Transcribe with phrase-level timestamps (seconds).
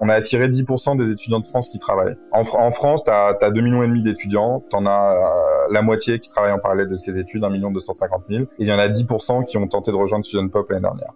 [0.00, 2.16] On a attiré 10% des étudiants de France qui travaillent.
[2.32, 6.20] En, France, tu as, 2 millions et demi d'étudiants, tu en as euh, la moitié
[6.20, 8.78] qui travaillent en parallèle de ces études, 1 million 250 000, et il y en
[8.78, 11.12] a 10% qui ont tenté de rejoindre Student Pop l'année dernière.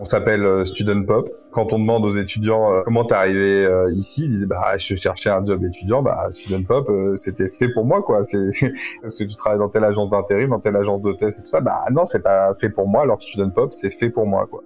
[0.00, 1.28] On s'appelle euh, Student Pop.
[1.50, 4.94] Quand on demande aux étudiants euh, comment t'es arrivé euh, ici, ils disaient bah je
[4.94, 6.02] cherchais un job étudiant.
[6.02, 8.22] Bah Student Pop, c'était fait pour moi quoi.
[8.22, 8.38] C'est
[9.02, 11.60] est-ce que tu travailles dans telle agence d'intérim, dans telle agence d'hôtesse et tout ça
[11.60, 13.02] Bah non, c'est pas fait pour moi.
[13.02, 14.62] Alors Student Pop, c'est fait pour moi quoi.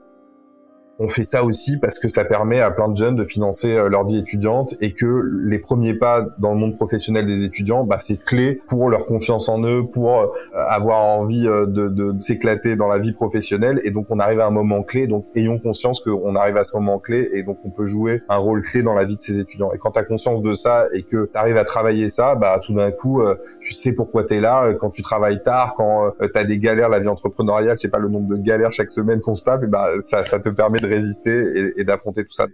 [0.99, 3.89] On fait ça aussi parce que ça permet à plein de jeunes de financer euh,
[3.89, 7.99] leur vie étudiante et que les premiers pas dans le monde professionnel des étudiants, bah,
[7.99, 10.27] c'est clé pour leur confiance en eux, pour euh,
[10.69, 13.81] avoir envie euh, de, de, s'éclater dans la vie professionnelle.
[13.85, 15.07] Et donc on arrive à un moment clé.
[15.07, 18.37] Donc ayons conscience qu'on arrive à ce moment clé et donc on peut jouer un
[18.37, 19.73] rôle clé dans la vie de ces étudiants.
[19.73, 22.61] Et quand tu as conscience de ça et que tu arrives à travailler ça, bah
[22.65, 23.23] tout d'un coup
[23.61, 24.75] tu sais pourquoi tu es là.
[24.75, 27.99] Quand tu travailles tard, quand tu as des galères, la vie entrepreneuriale, je sais pas
[27.99, 30.79] le nombre de galères chaque semaine qu'on se tape, et bah ça, ça te permet
[30.83, 32.47] de résister et, tout ça.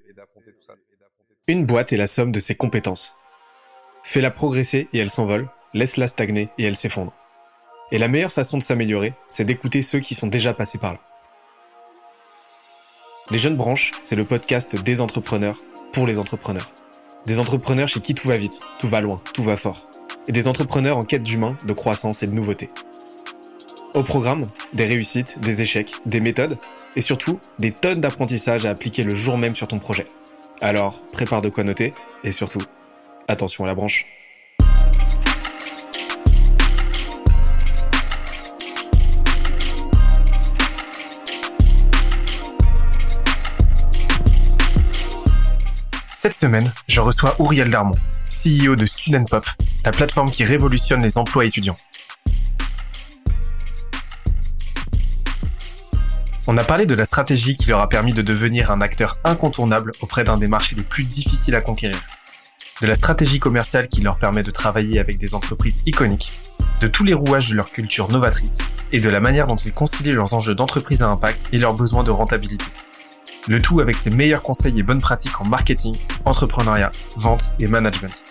[1.48, 3.14] Une boîte est la somme de ses compétences.
[4.04, 7.12] Fais-la progresser et elle s'envole, laisse-la stagner et elle s'effondre.
[7.90, 11.00] Et la meilleure façon de s'améliorer, c'est d'écouter ceux qui sont déjà passés par là.
[13.30, 15.58] Les Jeunes Branches, c'est le podcast des entrepreneurs
[15.92, 16.70] pour les entrepreneurs.
[17.26, 19.88] Des entrepreneurs chez qui tout va vite, tout va loin, tout va fort.
[20.28, 22.70] Et des entrepreneurs en quête d'humain, de croissance et de nouveauté.
[23.94, 24.42] Au programme,
[24.74, 26.58] des réussites, des échecs, des méthodes
[26.96, 30.06] et surtout des tonnes d'apprentissages à appliquer le jour même sur ton projet.
[30.60, 31.92] Alors, prépare de quoi noter
[32.24, 32.62] et surtout,
[33.28, 34.06] attention à la branche.
[46.12, 47.92] Cette semaine, je reçois Ouriel Darmon,
[48.28, 49.46] CEO de Student Pop,
[49.84, 51.74] la plateforme qui révolutionne les emplois étudiants.
[56.50, 59.90] On a parlé de la stratégie qui leur a permis de devenir un acteur incontournable
[60.00, 62.00] auprès d'un des marchés les plus difficiles à conquérir.
[62.80, 66.32] De la stratégie commerciale qui leur permet de travailler avec des entreprises iconiques,
[66.80, 68.56] de tous les rouages de leur culture novatrice
[68.92, 72.02] et de la manière dont ils concilient leurs enjeux d'entreprise à impact et leurs besoins
[72.02, 72.64] de rentabilité.
[73.46, 78.24] Le tout avec ses meilleurs conseils et bonnes pratiques en marketing, entrepreneuriat, vente et management.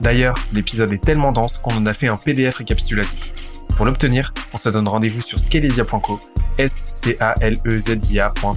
[0.00, 3.32] D'ailleurs, l'épisode est tellement dense qu'on en a fait un PDF récapitulatif.
[3.76, 6.20] Pour l'obtenir, on se donne rendez-vous sur scalesia.co
[6.58, 8.50] S-C-A-L-E-Z-I-A.co.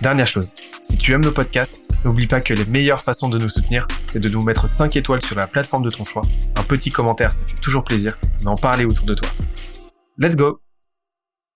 [0.00, 3.48] Dernière chose, si tu aimes nos podcasts, n'oublie pas que les meilleures façons de nous
[3.48, 6.22] soutenir, c'est de nous mettre 5 étoiles sur la plateforme de ton choix,
[6.56, 9.28] un petit commentaire, ça fait toujours plaisir, d'en parler autour de toi.
[10.18, 10.60] Let's go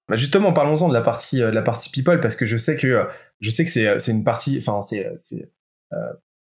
[0.08, 2.88] bah justement, parlons-en de la partie euh, la partie people parce que je sais que
[2.88, 3.04] euh,
[3.40, 5.08] je sais que c'est euh, c'est une partie, enfin c'est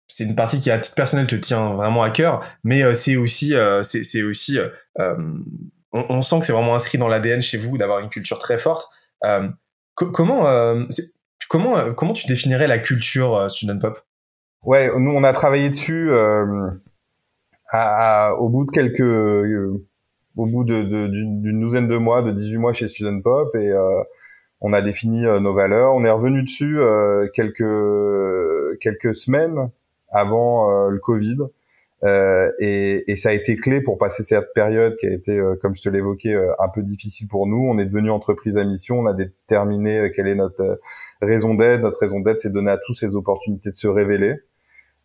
[0.09, 3.55] c'est une partie qui à titre personnel te tient vraiment à cœur, mais c'est aussi
[3.83, 4.59] c'est aussi
[5.95, 8.89] on, sent que c'est vraiment inscrit dans l'ADN chez vous d'avoir une culture très forte.
[9.25, 9.49] Euh,
[9.95, 10.85] comment, euh,
[11.49, 14.01] comment, euh, comment tu définirais la culture student pop?
[14.63, 16.81] Ouais, nous on a travaillé dessus au
[18.49, 19.79] bout de quelques,
[20.37, 23.73] au bout d'une douzaine de mois, de 18 mois chez Student Pop et
[24.63, 25.95] on a défini nos valeurs.
[25.95, 26.79] On est revenu dessus
[27.35, 29.71] quelques quelques semaines
[30.11, 31.37] avant le Covid
[32.05, 35.57] euh, et, et, ça a été clé pour passer cette période qui a été, euh,
[35.61, 37.67] comme je te l'évoquais, euh, un peu difficile pour nous.
[37.67, 38.99] On est devenu entreprise à mission.
[38.99, 40.81] On a déterminé quelle est notre
[41.23, 41.81] raison d'être.
[41.81, 44.35] Notre raison d'être, c'est donner à tous ces opportunités de se révéler.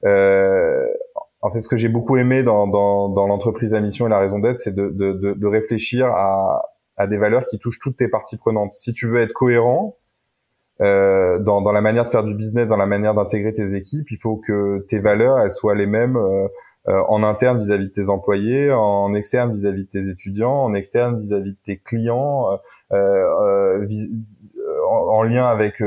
[0.03, 4.19] en fait, ce que j'ai beaucoup aimé dans, dans, dans l'entreprise à mission et la
[4.19, 6.63] raison d'être, c'est de, de, de, de, réfléchir à,
[6.97, 8.73] à des valeurs qui touchent toutes tes parties prenantes.
[8.73, 9.95] Si tu veux être cohérent,
[10.81, 14.09] euh, dans, dans, la manière de faire du business, dans la manière d'intégrer tes équipes,
[14.11, 16.47] il faut que tes valeurs elles soient les mêmes euh, euh,
[16.89, 21.51] en interne vis-à-vis de tes employés, en externe vis-à-vis de tes étudiants, en externe vis-à-vis
[21.51, 22.47] de tes clients,
[22.91, 23.88] euh, euh,
[24.88, 25.83] en, lien avec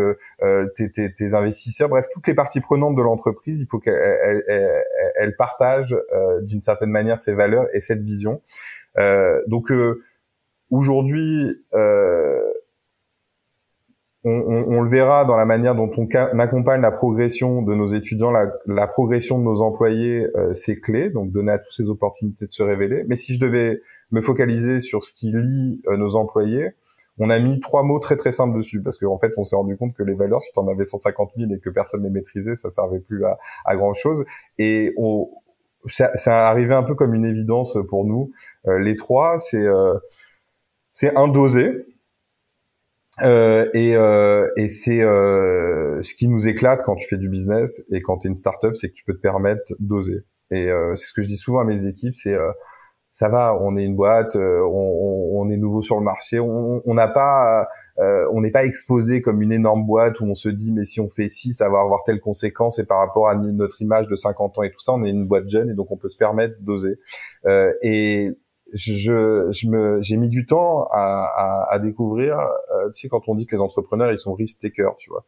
[0.77, 5.97] tes, tes, tes, investisseurs, bref, toutes les parties prenantes de l'entreprise, il faut qu'elles partagent
[6.43, 8.41] d'une certaine manière ces valeurs et cette vision.
[9.47, 9.73] donc
[10.71, 11.65] aujourd'hui,
[14.25, 16.07] on, on, on, le verra dans la manière dont on,
[16.39, 21.11] accompagne la progression de nos étudiants, la, la progression de nos employés, euh, c'est clé,
[21.11, 23.05] donc donner à tous ces opportunités de se révéler.
[23.09, 23.81] Mais si je devais
[24.11, 26.71] me focaliser sur ce qui lie euh, nos employés,
[27.19, 29.77] on a mis trois mots très très simples dessus, parce qu'en fait, on s'est rendu
[29.77, 32.57] compte que les valeurs, si tu en avais 150 000 et que personne les maîtrisait,
[32.57, 34.25] ça servait plus à, à grand chose.
[34.59, 35.29] Et on,
[35.89, 38.31] ça, ça arrivé un peu comme une évidence pour nous.
[38.67, 39.95] Euh, les trois, c'est euh,
[40.93, 41.87] c'est un dosé,
[43.23, 47.85] euh, et, euh, et c'est euh, ce qui nous éclate quand tu fais du business
[47.91, 50.25] et quand tu es une startup, c'est que tu peux te permettre d'oser.
[50.51, 52.37] Et euh, c'est ce que je dis souvent à mes équipes, c'est
[53.15, 57.09] ça va, on est une boîte, on, on, est nouveau sur le marché, on n'a
[57.09, 60.85] pas euh, on n'est pas exposé comme une énorme boîte où on se dit mais
[60.85, 64.09] si on fait ci, ça va avoir telle conséquence et par rapport à notre image
[64.09, 66.09] de 50 ans et tout ça, on est une boîte jeune et donc on peut
[66.09, 66.99] se permettre d'oser.
[67.47, 68.31] Euh, et
[68.73, 72.39] je, je me, j'ai mis du temps à, à, à découvrir.
[72.39, 75.25] Euh, tu sais, quand on dit que les entrepreneurs ils sont risk takers, tu vois.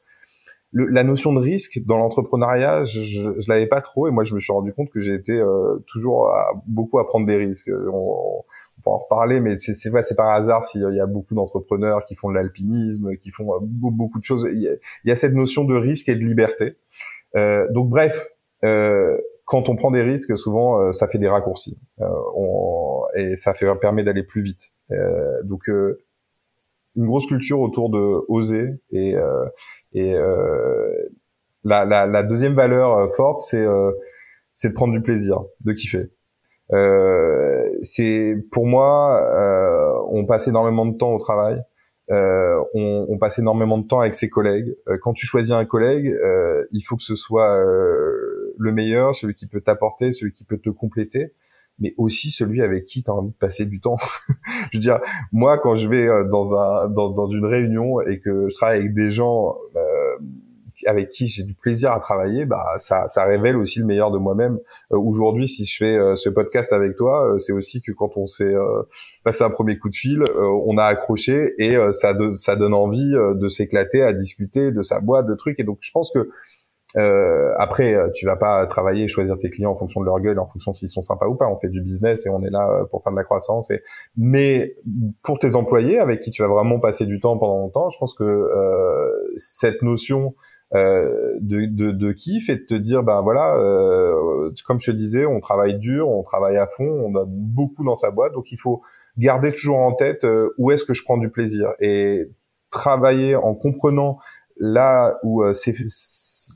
[0.73, 4.25] Le, la notion de risque dans l'entrepreneuriat, je, je, je l'avais pas trop et moi
[4.25, 7.37] je me suis rendu compte que j'ai été euh, toujours à, beaucoup à prendre des
[7.37, 7.71] risques.
[7.93, 8.43] On,
[8.87, 12.29] en reparler, mais c'est c'est c'est par hasard s'il y a beaucoup d'entrepreneurs qui font
[12.29, 14.49] de l'alpinisme, qui font euh, beaucoup de choses.
[14.53, 16.77] Il y, a, cette notion de risque et de liberté.
[17.37, 18.29] Euh, donc bref,
[18.65, 22.07] euh, quand on prend des risques, souvent euh, ça fait des raccourcis euh,
[22.37, 24.73] on, et ça fait permet d'aller plus vite.
[25.45, 25.69] donc
[26.97, 29.15] une grosse culture autour de oser et
[29.93, 30.15] et
[31.65, 33.65] la, la, la, deuxième valeur forte, c'est
[34.57, 36.11] c'est de prendre du plaisir, de kiffer.
[36.73, 41.63] Euh, c'est pour moi, euh, on passe énormément de temps au travail.
[42.11, 44.77] Euh, on, on, passe énormément de temps avec ses collègues.
[44.89, 48.04] Euh, quand tu choisis un collègue, euh, il faut que ce soit euh,
[48.59, 51.33] le meilleur, celui qui peut t'apporter, celui qui peut te compléter,
[51.79, 53.97] mais aussi celui avec qui tu as envie de passer du temps.
[54.73, 55.01] je veux dire,
[55.33, 58.95] moi, quand je vais dans, un, dans, dans, une réunion et que je travaille avec
[58.95, 59.57] des gens
[60.87, 64.19] avec qui j'ai du plaisir à travailler, bah ça, ça révèle aussi le meilleur de
[64.19, 64.59] moi-même.
[64.93, 68.17] Euh, aujourd'hui, si je fais euh, ce podcast avec toi, euh, c'est aussi que quand
[68.17, 68.55] on s'est
[69.23, 73.49] passé un premier coup de fil, on a accroché et ça, ça donne envie de
[73.49, 75.59] s'éclater, à discuter de sa boîte, de trucs.
[75.61, 76.31] Et donc, je pense que
[76.97, 80.39] euh, après, tu vas pas travailler et choisir tes clients en fonction de leur gueule,
[80.39, 81.49] en fonction s'ils sont sympas ou pas.
[81.49, 83.71] On fait du business et on est là pour faire de la croissance.
[83.71, 83.83] Et...
[84.17, 84.77] Mais
[85.23, 88.15] pour tes employés avec qui tu vas vraiment passer du temps pendant longtemps, je pense
[88.15, 90.35] que euh, cette notion
[90.75, 94.97] euh, de, de, de, kiff et de te dire ben voilà euh, comme je te
[94.97, 98.51] disais on travaille dur on travaille à fond on a beaucoup dans sa boîte donc
[98.51, 98.83] il faut
[99.17, 102.25] garder toujours en tête euh, où est-ce que je prends du plaisir et
[102.71, 104.19] travailler en comprenant
[104.57, 105.75] là où c'est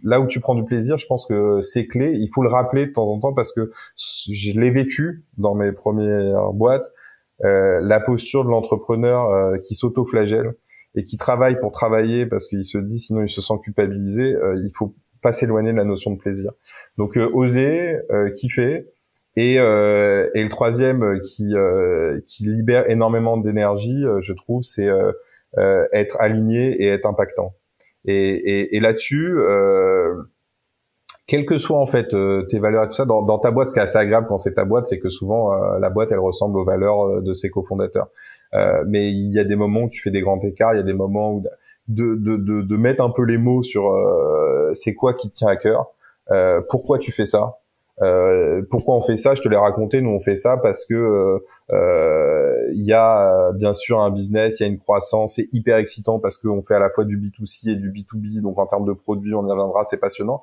[0.04, 2.86] là où tu prends du plaisir je pense que c'est clé il faut le rappeler
[2.86, 6.92] de temps en temps parce que je l'ai vécu dans mes premières boîtes
[7.40, 10.54] la posture de l'entrepreneur qui s'auto-flagelle
[10.94, 14.54] et qui travaille pour travailler parce qu'il se dit sinon il se sent culpabilisé, euh,
[14.56, 16.52] il faut pas s'éloigner de la notion de plaisir.
[16.96, 18.86] Donc euh, oser, euh, kiffer.
[19.36, 21.54] Et, euh, et le troisième qui,
[22.26, 24.88] qui libère énormément d'énergie, je trouve, c'est
[25.92, 27.54] être aligné et être impactant.
[28.04, 29.38] Et, et, et là-dessus,
[31.26, 32.08] quelles que soient en fait
[32.48, 34.38] tes valeurs et tout ça, dans, dans, ta boîte, ce qui est assez agréable quand
[34.38, 38.08] c'est ta boîte, c'est que souvent la boîte elle ressemble aux valeurs de ses cofondateurs.
[38.54, 40.80] Euh, mais il y a des moments où tu fais des grands écarts, il y
[40.80, 41.44] a des moments où
[41.88, 45.36] de, de, de, de mettre un peu les mots sur euh, c'est quoi qui te
[45.36, 45.90] tient à cœur,
[46.30, 47.58] euh, pourquoi tu fais ça,
[48.02, 49.34] euh, pourquoi on fait ça?
[49.34, 50.00] Je te l'ai raconté.
[50.00, 51.40] Nous, on fait ça parce que
[51.70, 56.18] il y a bien sûr un business, il y a une croissance, c'est hyper excitant
[56.18, 58.40] parce qu'on fait à la fois du B2C et du B2B.
[58.40, 60.42] Donc en termes de produits, on y reviendra, c'est passionnant.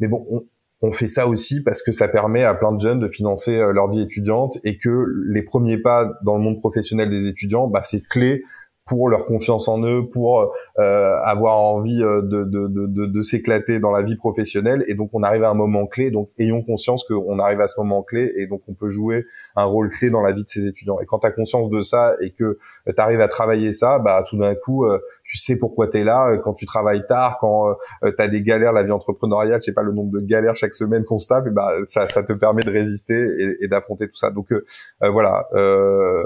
[0.00, 0.44] Mais bon, on,
[0.80, 3.72] on fait ça aussi parce que ça permet à plein de jeunes de financer euh,
[3.72, 7.82] leur vie étudiante et que les premiers pas dans le monde professionnel des étudiants, bah,
[7.82, 8.42] c'est clé
[8.88, 13.80] pour leur confiance en eux, pour euh, avoir envie euh, de, de, de, de s'éclater
[13.80, 14.84] dans la vie professionnelle.
[14.88, 16.10] Et donc, on arrive à un moment clé.
[16.10, 19.26] Donc, ayons conscience qu'on arrive à ce moment clé et donc on peut jouer
[19.56, 20.98] un rôle clé dans la vie de ces étudiants.
[21.00, 22.56] Et quand tu as conscience de ça et que euh,
[22.86, 24.86] tu arrives à travailler ça, bah tout d'un coup,
[25.24, 26.36] tu sais pourquoi tu es là.
[26.42, 29.82] Quand tu travailles tard, quand tu as des galères, la vie entrepreneuriale, je sais pas
[29.82, 32.62] le nombre de galères chaque semaine qu'on se tape, et bah ça, ça te permet
[32.62, 34.30] de résister et, et d'affronter tout ça.
[34.30, 34.52] Donc
[35.00, 35.46] voilà.
[35.54, 36.24] Euh,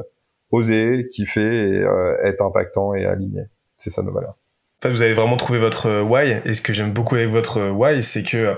[0.52, 3.42] oser, kiffer et euh, être impactant et aligné.
[3.76, 4.36] C'est ça nos valeurs.
[4.84, 6.40] Vous avez vraiment trouvé votre euh, why.
[6.44, 8.56] Et ce que j'aime beaucoup avec votre euh, why, c'est que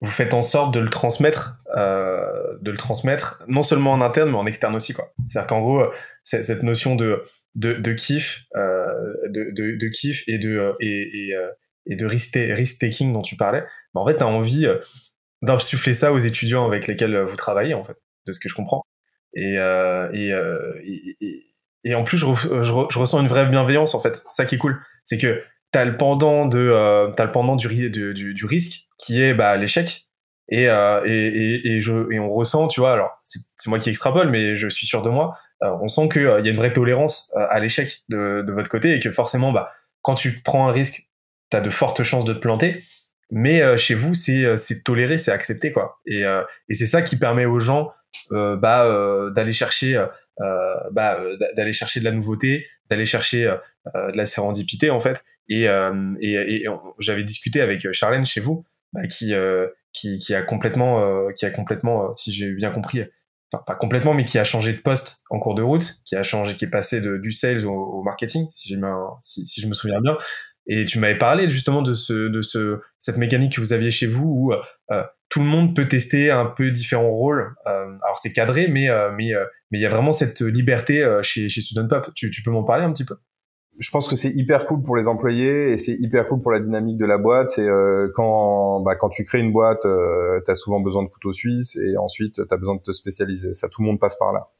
[0.00, 4.36] vous faites en sorte de le transmettre, de le transmettre non seulement en interne mais
[4.36, 4.94] en externe aussi.
[5.28, 5.84] C'est-à-dire qu'en gros,
[6.22, 7.22] cette notion de
[7.92, 11.34] kiff, de, kiff et de et, et,
[11.86, 14.66] et de risk, risk taking dont tu parlais, bah, en fait, tu as envie
[15.42, 17.96] d'insuffler ça aux étudiants avec lesquels vous travaillez en fait,
[18.26, 18.84] de ce que je comprends.
[19.34, 21.42] Et, euh, euh, et, et,
[21.84, 24.22] et, en plus, je, je, je, ressens une vraie bienveillance, en fait.
[24.26, 24.80] Ça qui est cool.
[25.04, 29.34] C'est que t'as le pendant de, euh, as le pendant du, du, risque, qui est
[29.34, 30.02] bah, l'échec.
[30.48, 34.28] Et, euh, et, et, je, et on ressent, tu vois, alors c'est moi qui extrapole,
[34.30, 36.72] mais je suis sûr de moi, euh, on sent qu'il euh, y a une vraie
[36.72, 39.72] tolérance à l'échec de, de votre côté et que forcément, bah,
[40.02, 41.08] quand tu prends un risque,
[41.50, 42.82] tu as de fortes chances de te planter.
[43.30, 45.98] Mais chez vous, c'est toléré, c'est accepté, quoi.
[46.06, 46.22] Et,
[46.68, 49.96] et c'est ça qui permet aux gens euh, bah, euh, d'aller chercher
[50.40, 51.18] euh, bah,
[51.56, 53.54] d'aller chercher de la nouveauté, d'aller chercher
[53.94, 55.22] de la sérendipité en fait.
[55.48, 56.66] Et, et, et
[57.00, 59.32] j'avais discuté avec Charlène chez vous, bah, qui,
[59.92, 63.02] qui, qui a complètement, qui a complètement, si j'ai bien compris,
[63.52, 66.22] enfin pas complètement, mais qui a changé de poste en cours de route, qui a
[66.22, 68.74] changé, qui est passé de, du sales au, marketing, si,
[69.20, 70.16] si, si, je me souviens bien.
[70.66, 74.06] Et tu m'avais parlé justement de ce, de ce, cette mécanique que vous aviez chez
[74.06, 75.04] vous où euh,
[75.34, 77.56] tout le monde peut tester un peu différents rôles.
[77.66, 81.48] Euh, alors c'est cadré, mais euh, euh, mais il y a vraiment cette liberté chez
[81.48, 82.14] chez Student Pop.
[82.14, 83.16] Tu, peux m'en parler un petit peu?
[83.80, 86.60] Je pense que c'est hyper cool pour les employés et c'est hyper cool pour la
[86.60, 87.50] dynamique de la boîte.
[87.50, 87.66] C'est
[88.14, 91.76] quand bah, quand tu crées une boîte, euh, tu as souvent besoin de couteaux suisses
[91.78, 93.54] et ensuite tu as besoin de te spécialiser.
[93.54, 94.50] Ça, tout le monde passe par là.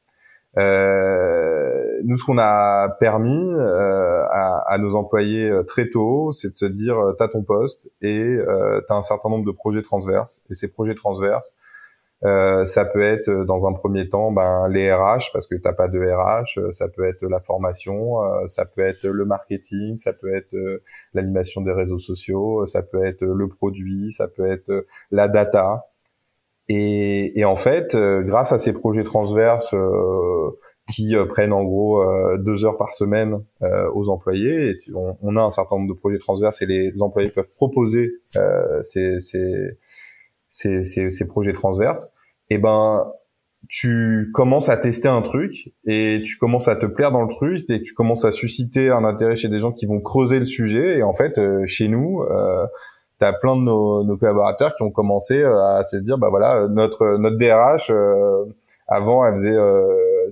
[2.05, 6.57] Nous, ce qu'on a permis euh, à, à, nos employés euh, très tôt, c'est de
[6.57, 10.41] se dire, tu as ton poste et tu as un certain nombre de projets transverses.
[10.51, 11.55] Et ces projets transverses,
[12.25, 15.75] euh, ça peut être euh, dans un premier temps ben, les RH parce que t'as
[15.75, 20.13] pas de RH, euh, ça peut être la formation, ça peut être le marketing, ça
[20.13, 20.55] peut être
[21.13, 25.87] l'animation des réseaux sociaux, ça peut être le produit, ça peut être la data.
[26.69, 29.75] Et, et en fait, grâce à ces projets transverses
[30.93, 32.05] qui prennent en gros
[32.39, 33.43] deux heures par semaine
[33.95, 37.31] aux employés, et on, on, a un certain nombre de projets transverses et les employés
[37.31, 38.13] peuvent proposer
[38.83, 39.79] ces, ces
[40.55, 42.13] ces, ces, projets transverses,
[42.49, 43.11] et eh ben
[43.69, 47.69] tu commences à tester un truc et tu commences à te plaire dans le truc
[47.71, 50.99] et tu commences à susciter un intérêt chez des gens qui vont creuser le sujet.
[50.99, 52.67] Et en fait euh, chez nous euh,
[53.19, 56.29] tu as plein de nos, nos, collaborateurs qui ont commencé euh, à se dire bah
[56.29, 58.45] voilà notre notre DRH euh,
[58.87, 59.57] avant elle faisait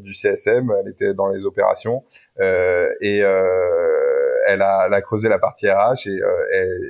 [0.00, 2.04] du CSM elle était dans les opérations
[2.38, 3.18] et
[4.46, 6.20] elle a, elle a creusé la partie RH et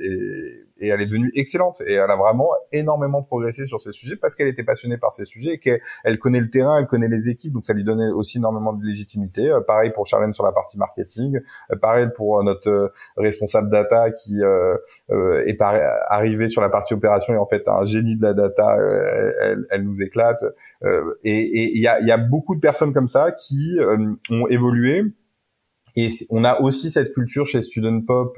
[0.03, 4.35] et elle est devenue excellente et elle a vraiment énormément progressé sur ces sujets parce
[4.35, 7.53] qu'elle était passionnée par ces sujets et qu'elle connaît le terrain, elle connaît les équipes,
[7.53, 9.49] donc ça lui donnait aussi énormément de légitimité.
[9.49, 11.39] Euh, pareil pour Charlène sur la partie marketing,
[11.71, 15.61] euh, pareil pour euh, notre responsable data qui est
[16.07, 18.77] arrivé sur la partie opération et en fait un génie de la data,
[19.69, 20.43] elle, nous éclate.
[21.23, 23.77] et il y a, beaucoup de personnes comme ça qui
[24.29, 25.03] ont évolué.
[25.95, 28.37] Et on a aussi cette culture chez Student Pop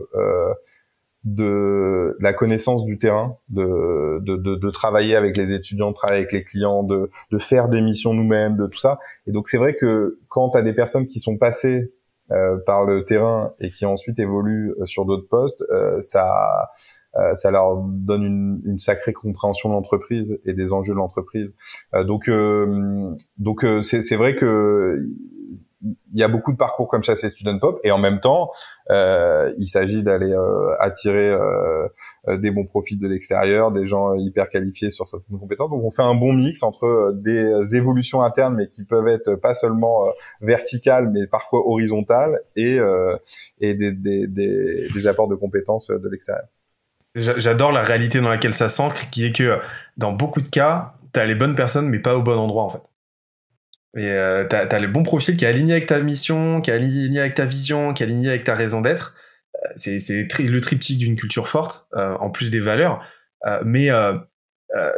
[1.26, 6.32] de, la connaissance du terrain, de, de, de, travailler avec les étudiants, de travailler avec
[6.32, 9.00] les clients, de, faire des missions nous-mêmes, de tout ça.
[9.28, 11.92] Et donc c'est vrai que quand tu des personnes qui sont passées
[12.32, 16.72] euh, par le terrain et qui ensuite évoluent euh, sur d'autres postes, euh, ça
[17.36, 21.56] ça leur donne une, une sacrée compréhension de l'entreprise et des enjeux de l'entreprise.
[21.94, 22.30] donc
[23.38, 25.02] donc c'est vrai que
[25.86, 28.52] il y a beaucoup de parcours comme ça c'est Student Pop et en même temps
[28.90, 31.88] euh, il s'agit d'aller euh, attirer euh,
[32.28, 35.92] euh, des bons profils de l'extérieur des gens hyper qualifiés sur certaines compétences donc on
[35.92, 40.06] fait un bon mix entre des évolutions internes mais qui peuvent être pas seulement
[40.42, 42.80] verticales mais parfois horizontales et
[43.60, 46.46] et des, des, des, des apports de compétences de l'extérieur
[47.16, 49.58] J'adore la réalité dans laquelle ça s'ancre, qui est que
[49.96, 52.70] dans beaucoup de cas, tu as les bonnes personnes, mais pas au bon endroit en
[52.70, 52.82] fait.
[53.96, 56.74] Et euh, t'as as le bon profil qui est aligné avec ta mission, qui est
[56.74, 59.16] aligné avec ta vision, qui est aligné avec ta raison d'être.
[59.56, 63.02] Euh, c'est le triptyque d'une culture forte, euh, en plus des valeurs.
[63.46, 64.18] Euh, mais euh,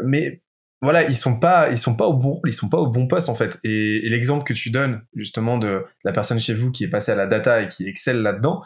[0.03, 0.41] mais
[0.81, 3.07] voilà, ils sont pas ils sont pas au bon rôle, ils sont pas au bon
[3.07, 3.59] poste en fait.
[3.63, 7.11] Et, et l'exemple que tu donnes justement de la personne chez vous qui est passée
[7.11, 8.63] à la data et qui excelle là-dedans,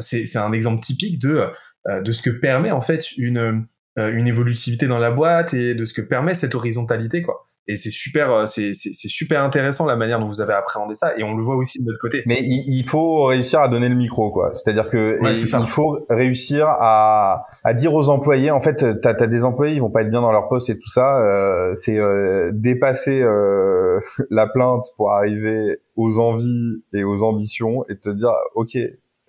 [0.00, 1.46] c'est un exemple typique de
[1.88, 3.66] de ce que permet en fait une
[3.96, 7.90] une évolutivité dans la boîte et de ce que permet cette horizontalité quoi et c'est
[7.90, 11.44] super euh, c'est super intéressant la manière dont vous avez appréhendé ça et on le
[11.44, 12.22] voit aussi de notre côté.
[12.26, 14.50] Mais il, faut réussir à donner le micro quoi.
[14.54, 19.10] C'est à dire que il faut réussir à, à dire aux employés en fait t'as
[19.10, 21.74] as des employés ils vont pas être bien dans leur poste et tout ça euh,
[21.74, 28.08] c'est euh, dépasser euh, la plainte pour arriver aux envies et aux ambitions et te
[28.08, 28.78] dire ok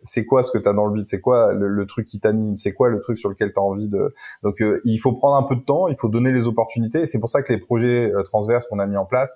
[0.04, 2.58] c'est quoi ce que tu as dans le vide, c'est quoi le, truc qui t'anime,
[2.58, 4.14] c'est quoi le truc sur lequel tu as envie de...
[4.44, 7.06] Donc euh, il faut prendre un peu de temps, il faut donner les opportunités, et
[7.06, 9.32] c'est pour ça que les projets euh, transverses qu'on a mis en place,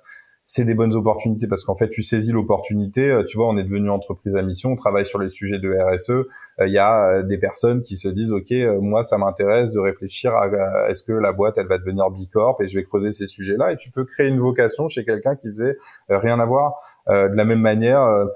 [0.45, 3.63] c'est des bonnes opportunités, parce qu'en fait tu saisis l'opportunité, euh, tu vois, on est
[3.63, 6.27] devenu entreprise à mission, on travaille sur les sujets de RSE,
[6.61, 8.51] il y a des personnes qui se disent, ok,
[8.81, 12.67] moi ça m'intéresse de réfléchir à, est-ce que la boîte elle va devenir Bicorp, et
[12.67, 15.77] je vais creuser ces sujets-là, et tu peux créer une vocation chez quelqu'un qui faisait
[16.09, 16.73] rien à voir.
[17.07, 18.27] de la même manière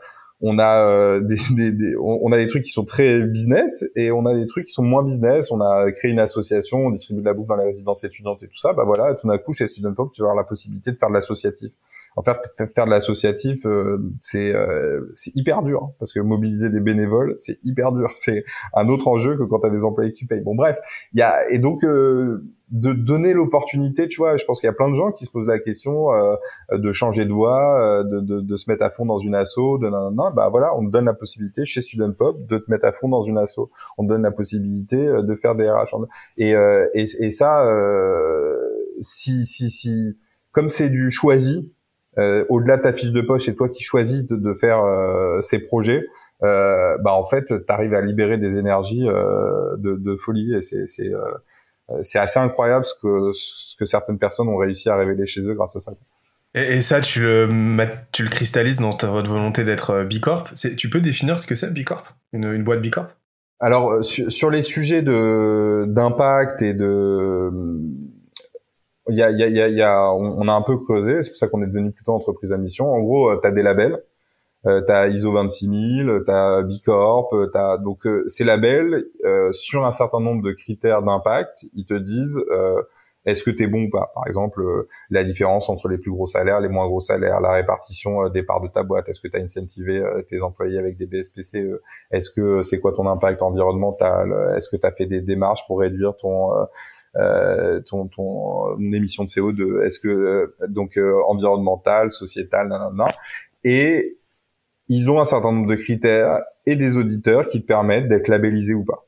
[0.42, 4.36] on a euh, des, on a des trucs qui sont très business et on a
[4.36, 5.52] des trucs qui sont moins business.
[5.52, 8.48] On a créé une association, on distribue de la bouffe dans les résidences étudiantes et
[8.48, 8.74] tout ça.
[8.74, 11.10] Bah voilà, tout d'un coup chez Student Pop, tu vas avoir la possibilité de faire
[11.10, 11.72] de l'associatif.
[12.16, 12.38] En fait,
[12.74, 17.34] faire de l'associatif, euh, c'est euh, c'est hyper dur hein, parce que mobiliser des bénévoles,
[17.38, 18.10] c'est hyper dur.
[18.16, 20.42] C'est un autre enjeu que quand tu as des employés que tu payes.
[20.42, 20.78] Bon bref,
[21.14, 21.84] il y a et donc
[22.70, 25.32] de donner l'opportunité, tu vois, je pense qu'il y a plein de gens qui se
[25.32, 26.36] posent la question euh,
[26.74, 29.78] de changer de voie, euh, de, de, de, se mettre à fond dans une asso,
[29.80, 32.70] de non, non, bah voilà, on te donne la possibilité chez Student Pop de te
[32.70, 35.70] mettre à fond dans une asso, on te donne la possibilité euh, de faire des
[35.70, 35.96] RH.
[36.38, 36.52] Et
[36.94, 37.66] et, et ça,
[39.02, 40.18] si si si
[40.52, 41.72] comme c'est du choisi,
[42.50, 44.84] au-delà de ta fiche de poche, c'est toi qui choisis de, de faire
[45.42, 46.06] ces projets.
[46.42, 50.56] bah en fait, tu arrives à libérer des énergies de, de, folie.
[50.56, 51.12] Et c'est
[51.90, 55.42] c'est c'est assez incroyable ce que ce que certaines personnes ont réussi à révéler chez
[55.42, 55.94] eux grâce à ça.
[56.54, 57.48] Et, ça, tu le,
[58.12, 60.54] tu le cristallises dans ta votre volonté d'être Bicorp.
[60.78, 62.16] Tu peux définir ce que c'est Bicorp?
[62.34, 63.10] Une, une boîte Bicorp?
[63.60, 67.50] Alors euh, sur, les sujets de d'impact et de
[69.10, 71.64] y a, y a, y a, on a un peu creusé, c'est pour ça qu'on
[71.64, 72.92] est devenu plutôt entreprise à mission.
[72.92, 73.98] En gros, euh, tu as des labels,
[74.68, 79.06] euh, tu as ISO 26000, tu as Bicorp, tu as donc euh, ces labels
[79.52, 82.44] sur un certain nombre de critères d'impact, ils te disent
[83.28, 84.10] est-ce que tu es bon ou pas?
[84.16, 87.52] Par exemple, euh, la différence entre les plus gros salaires, les moins gros salaires, la
[87.52, 90.80] répartition euh, des parts de ta boîte, est-ce que tu as incentivé euh, tes employés
[90.80, 95.08] avec des BSPCE Est-ce que c'est quoi ton impact environnemental Est-ce que tu as fait
[95.08, 96.52] des démarches pour réduire ton
[97.86, 100.98] ton, ton émission de CO2 Est-ce que donc
[101.28, 103.08] environnemental, sociétal, nanana.
[103.64, 104.18] Et
[104.90, 108.74] ils ont un certain nombre de critères et des auditeurs qui te permettent d'être labellisé
[108.74, 109.08] ou pas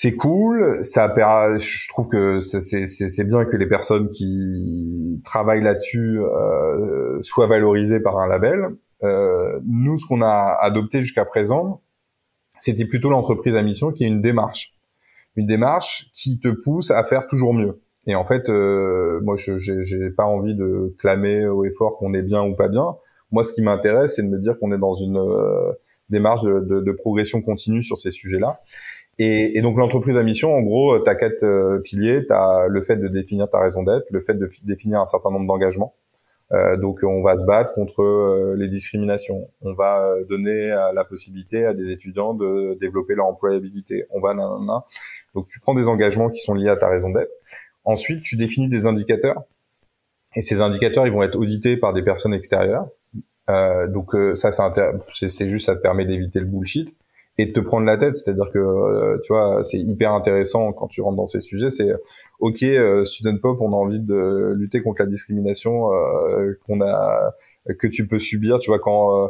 [0.00, 0.84] c'est cool.
[0.84, 1.12] Ça,
[1.58, 8.16] je trouve que c'est bien que les personnes qui travaillent là-dessus euh, soient valorisées par
[8.18, 8.76] un label.
[9.02, 11.80] Euh, nous, ce qu'on a adopté jusqu'à présent,
[12.60, 14.72] c'était plutôt l'entreprise à mission qui est une démarche,
[15.34, 17.80] une démarche qui te pousse à faire toujours mieux.
[18.06, 22.22] Et en fait, euh, moi, je j'ai pas envie de clamer au effort qu'on est
[22.22, 22.94] bien ou pas bien.
[23.30, 25.72] Moi, ce qui m'intéresse, c'est de me dire qu'on est dans une euh,
[26.08, 28.60] démarche de, de, de, progression continue sur ces sujets-là.
[29.18, 32.24] Et, et, donc l'entreprise à mission, en gros, t'as quatre euh, piliers.
[32.26, 35.46] T'as le fait de définir ta raison d'être, le fait de définir un certain nombre
[35.46, 35.94] d'engagements.
[36.52, 39.50] Euh, donc on va se battre contre euh, les discriminations.
[39.60, 44.06] On va euh, donner la possibilité à des étudiants de développer leur employabilité.
[44.10, 44.84] On va nanana.
[45.34, 47.30] Donc tu prends des engagements qui sont liés à ta raison d'être.
[47.84, 49.42] Ensuite, tu définis des indicateurs.
[50.36, 52.86] Et ces indicateurs, ils vont être audités par des personnes extérieures.
[53.48, 54.50] Donc ça,
[55.08, 56.94] c'est juste, ça te permet d'éviter le bullshit
[57.38, 58.16] et de te prendre la tête.
[58.16, 61.70] C'est-à-dire que, euh, tu vois, c'est hyper intéressant quand tu rentres dans ces sujets.
[61.70, 61.92] C'est,
[62.40, 67.32] ok, euh, student pop, on a envie de lutter contre la discrimination euh, qu'on a,
[67.78, 68.58] que tu peux subir.
[68.58, 69.28] Tu vois, quand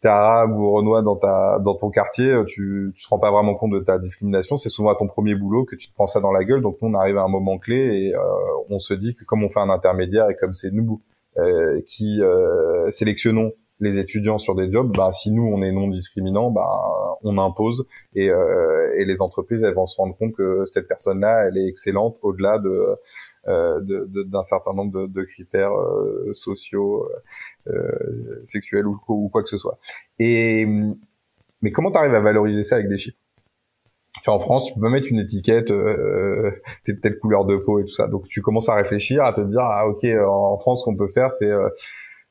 [0.00, 3.54] t'es arabe ou renois dans ta dans ton quartier, tu tu te rends pas vraiment
[3.54, 4.56] compte de ta discrimination.
[4.56, 6.62] C'est souvent à ton premier boulot que tu te prends ça dans la gueule.
[6.62, 8.14] Donc nous, on arrive à un moment clé et
[8.70, 11.00] on se dit que comme on fait un intermédiaire et comme c'est nous
[11.86, 12.20] qui
[12.90, 16.68] sélectionnons les étudiants sur des jobs, bah, si nous on est non discriminant, bah,
[17.22, 21.46] on impose et, euh, et les entreprises elles vont se rendre compte que cette personne-là,
[21.46, 22.96] elle est excellente au-delà de
[23.48, 23.80] euh,
[24.26, 27.08] d'un certain nombre de, critères euh, sociaux,
[27.68, 29.78] euh, sexuels ou, ou, quoi que ce soit.
[30.18, 30.66] Et
[31.62, 33.16] mais comment tu arrives à valoriser ça avec des chiffres?
[34.22, 36.50] Tu en France, tu peux mettre une étiquette, euh,
[36.84, 38.08] t'es de telle couleur de peau et tout ça.
[38.08, 41.08] Donc tu commences à réfléchir, à te dire ah ok en France, ce qu'on peut
[41.08, 41.68] faire, c'est euh,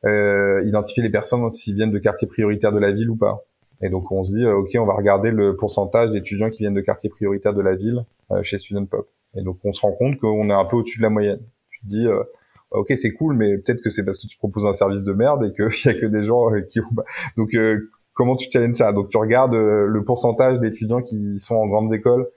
[0.05, 3.43] identifier les personnes s'ils viennent de quartiers prioritaires de la ville ou pas.
[3.81, 6.73] Et donc on se dit, euh, ok, on va regarder le pourcentage d'étudiants qui viennent
[6.73, 9.09] de quartiers prioritaires de la ville euh, chez Student Pop.
[9.35, 11.39] Et donc on se rend compte qu'on est un peu au-dessus de la moyenne.
[11.69, 12.23] Tu te dis, euh,
[12.71, 15.45] ok, c'est cool, mais peut-être que c'est parce que tu proposes un service de merde
[15.45, 16.79] et qu'il y a que des gens qui
[17.37, 17.55] Donc
[18.13, 18.91] comment tu challenges ça?
[18.91, 22.27] Donc tu regardes le pourcentage d'étudiants qui sont en grandes écoles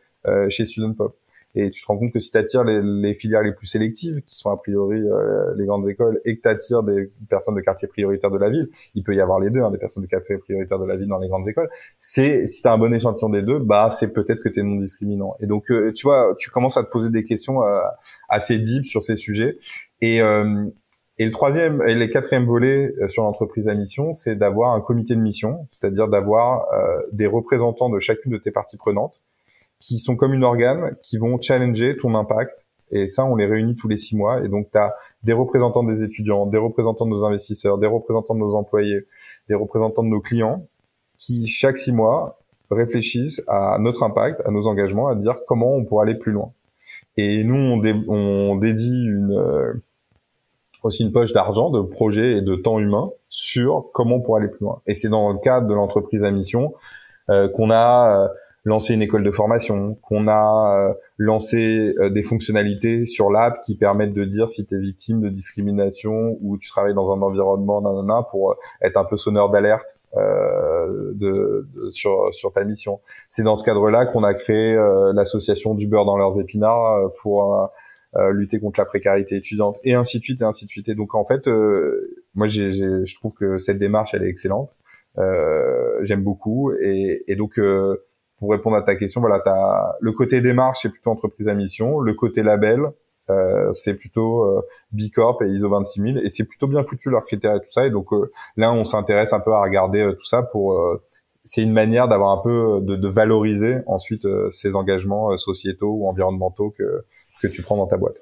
[0.49, 1.17] chez Student Pop
[1.55, 4.23] et tu te rends compte que si tu attires les, les, filières les plus sélectives,
[4.23, 7.61] qui sont a priori euh, les grandes écoles, et que tu attires des personnes de
[7.61, 10.09] quartier prioritaire de la ville, il peut y avoir les deux, hein, des personnes de
[10.09, 12.93] quartier prioritaire de la ville dans les grandes écoles, c'est si tu as un bon
[12.95, 15.37] échantillon des deux, bah c'est peut-être que tu es non discriminant.
[15.41, 17.81] Et donc euh, tu vois, tu commences à te poser des questions euh,
[18.31, 19.59] assez deep sur ces sujets.
[20.01, 24.81] Et, et le troisième et le quatrième volet sur l'entreprise à mission, c'est d'avoir un
[24.81, 26.67] comité de mission, c'est-à-dire d'avoir
[27.13, 29.23] des représentants de chacune de tes parties prenantes
[29.83, 32.67] qui sont comme une organe, qui vont challenger ton impact.
[32.93, 34.45] Et ça, on les réunit tous les six mois.
[34.45, 38.35] Et donc, tu as des représentants des étudiants, des représentants de nos investisseurs, des représentants
[38.35, 39.07] de nos employés,
[39.49, 40.67] des représentants de nos clients,
[41.19, 42.39] qui chaque six mois
[42.71, 46.53] réfléchissent à notre impact, à nos engagements, à dire comment on pourrait aller plus loin.
[47.17, 49.73] Et nous, on, on dédie une, euh,
[50.85, 54.51] aussi une poche d'argent, de projets et de temps humain sur comment on pourrait aller
[54.51, 54.81] plus loin.
[54.87, 56.73] Et c'est dans le cadre de l'entreprise à mission
[57.31, 58.29] euh, qu'on a euh,
[58.65, 63.77] lancé une école de formation, qu'on a euh, lancé euh, des fonctionnalités sur l'app qui
[63.77, 67.81] permettent de dire si tu es victime de discrimination ou tu travailles dans un environnement
[67.81, 73.01] nanana pour euh, être un peu sonneur d'alerte euh, de, sur, sur ta mission.
[73.31, 74.77] C'est dans ce cadre-là qu'on a créé
[75.15, 77.71] l'association du beurre dans leurs épinards pour
[78.31, 80.91] lutter contre la précarité étudiante et ainsi de suite et ainsi de suite.
[80.91, 81.49] Et donc en fait,
[82.35, 84.71] moi j'ai, je trouve que cette démarche elle est excellente.
[86.03, 87.59] J'aime beaucoup et, et donc
[88.43, 92.01] pour répondre à ta question, voilà, as le côté démarche, c'est plutôt entreprise à mission.
[92.01, 92.81] Le côté label,
[93.31, 97.25] Euh, c'est plutôt euh, B Corp et ISO 26000 et c'est plutôt bien foutu leurs
[97.25, 97.87] critères et tout ça.
[97.87, 98.09] Et donc
[98.57, 100.77] là, on s'intéresse un peu à regarder tout ça pour
[101.45, 106.75] c'est une manière d'avoir un peu de, de valoriser ensuite ces engagements sociétaux ou environnementaux
[106.77, 107.05] que
[107.41, 108.21] que tu prends dans ta boîte.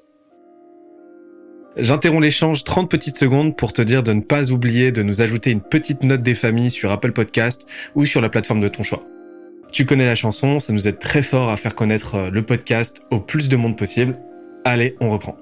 [1.78, 5.50] J'interromps l'échange 30 petites secondes pour te dire de ne pas oublier de nous ajouter
[5.50, 9.00] une petite note des familles sur Apple Podcast ou sur la plateforme de ton choix.
[9.72, 13.06] Tu connais la chanson, ça nous aide très fort à faire connaître euh, le podcast
[13.12, 14.18] au plus de monde possible.
[14.64, 15.36] Allez, on reprend.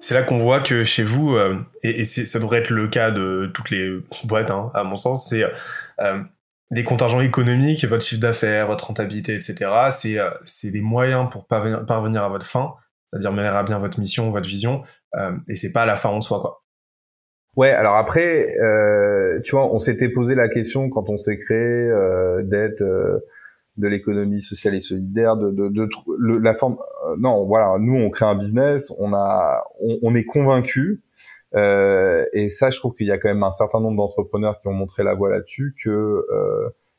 [0.00, 3.50] C'est là qu'on voit que chez vous, euh, et, ça devrait être le cas de
[3.54, 5.44] toutes les boîtes, hein, à mon sens, c'est
[6.00, 6.22] euh,
[6.72, 9.70] des contingents économiques, votre chiffre d'affaires, votre rentabilité, etc.
[10.44, 12.74] C'est des moyens pour parvenir à votre fin
[13.10, 14.84] c'est-à-dire mener à bien votre mission, votre vision,
[15.48, 16.59] et c'est pas la fin en soi, quoi.
[17.56, 21.58] Ouais, alors après, euh, tu vois, on s'était posé la question quand on s'est créé
[21.58, 23.18] euh, d'être euh,
[23.76, 25.88] de l'économie sociale et solidaire, de, de, de,
[26.42, 26.78] la forme.
[27.08, 31.02] Euh, non, voilà, nous on crée un business, on a, on, on est convaincu,
[31.52, 34.72] et ça, je trouve qu'il y a quand même un certain nombre d'entrepreneurs qui ont
[34.72, 36.24] montré la voie là-dessus que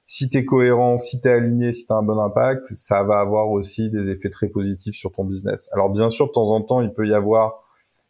[0.06, 3.02] si tu es cohérent, si tu es aligné, si tu as un bon impact, ça
[3.04, 5.70] va avoir aussi des effets très positifs sur ton business.
[5.72, 7.61] Alors bien sûr, de temps en temps, il peut y avoir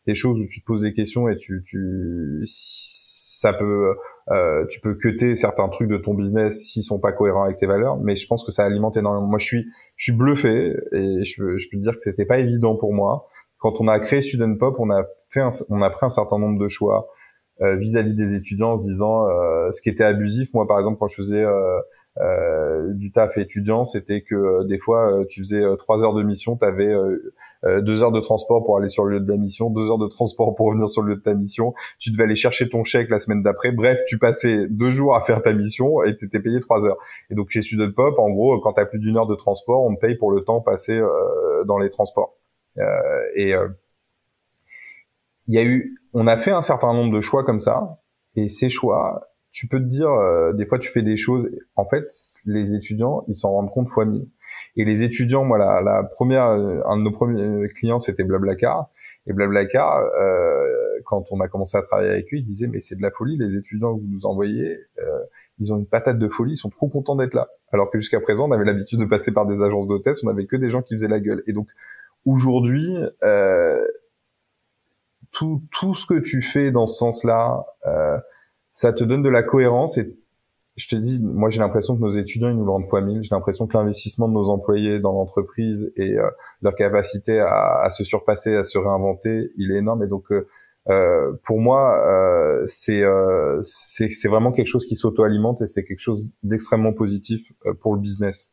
[0.07, 3.95] des choses où tu te poses des questions et tu, tu ça peut,
[4.29, 7.65] euh, tu peux cuter certains trucs de ton business s'ils sont pas cohérents avec tes
[7.65, 9.27] valeurs, mais je pense que ça alimente énormément.
[9.27, 12.37] Moi, je suis, je suis bluffé et je, je peux te dire que c'était pas
[12.37, 13.27] évident pour moi.
[13.57, 16.59] Quand on a créé Student Pop, on a fait, on a pris un certain nombre
[16.59, 17.09] de choix
[17.61, 20.53] euh, vis-à-vis des étudiants en se disant euh, ce qui était abusif.
[20.53, 25.41] Moi, par exemple, quand je faisais euh, du taf étudiant, c'était que des fois, tu
[25.41, 26.93] faisais trois heures de mission, tu avais
[27.63, 30.07] deux heures de transport pour aller sur le lieu de la mission, deux heures de
[30.07, 31.73] transport pour revenir sur le lieu de ta mission.
[31.99, 33.71] Tu devais aller chercher ton chèque la semaine d'après.
[33.71, 36.97] Bref, tu passais deux jours à faire ta mission et tu étais payé trois heures.
[37.29, 39.83] Et donc chez Student Pop, en gros, quand tu as plus d'une heure de transport,
[39.83, 40.99] on te paye pour le temps passé
[41.65, 42.35] dans les transports.
[42.77, 43.53] Euh, et
[45.47, 47.99] il y a eu, on a fait un certain nombre de choix comme ça,
[48.35, 51.85] et ces choix, tu peux te dire, euh, des fois tu fais des choses, en
[51.85, 52.05] fait,
[52.45, 54.27] les étudiants, ils s'en rendent compte fois mille.
[54.75, 58.89] Et les étudiants, moi, la, première, euh, un de nos premiers clients, c'était Blablacar.
[59.27, 60.67] Et Blablacar, euh,
[61.05, 63.37] quand on a commencé à travailler avec lui, il disait, mais c'est de la folie,
[63.37, 65.19] les étudiants que vous nous envoyez, euh,
[65.59, 67.49] ils ont une patate de folie, ils sont trop contents d'être là.
[67.71, 70.45] Alors que jusqu'à présent, on avait l'habitude de passer par des agences d'hôtesse, on avait
[70.45, 71.43] que des gens qui faisaient la gueule.
[71.47, 71.67] Et donc,
[72.25, 73.85] aujourd'hui, euh,
[75.31, 78.17] tout, tout ce que tu fais dans ce sens-là, euh,
[78.73, 80.15] ça te donne de la cohérence et
[80.75, 83.21] je te dis, moi j'ai l'impression que nos étudiants ils nous vendent fois mille.
[83.23, 86.29] J'ai l'impression que l'investissement de nos employés dans l'entreprise et euh,
[86.61, 90.03] leur capacité à, à, se surpasser, à se réinventer, il est énorme.
[90.03, 90.47] Et donc euh,
[90.89, 93.03] euh pour moi, euh, c'est
[93.61, 98.51] c'est vraiment quelque chose qui s'auto-alimente et c'est quelque chose d'extrêmement positif pour le business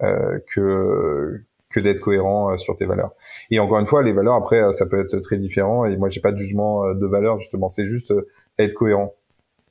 [0.00, 3.12] que que d'être cohérent euh, sur tes valeurs.
[3.50, 6.08] Et encore une fois, les valeurs après euh, ça peut être très différent et moi
[6.08, 8.14] j'ai pas de jugement euh, de valeur justement, c'est juste
[8.58, 9.12] être cohérent.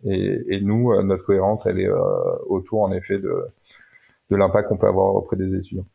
[0.05, 1.89] Et, nous, notre cohérence, elle est
[2.47, 5.85] autour en effet de l'impact qu'on peut avoir auprès des étudiants.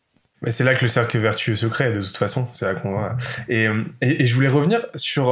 [0.42, 2.46] Mais c'est là que le cercle vertueux se crée, de toute façon.
[2.52, 2.96] C'est là qu'on
[3.48, 3.64] et,
[4.00, 5.30] et, et, je voulais revenir sur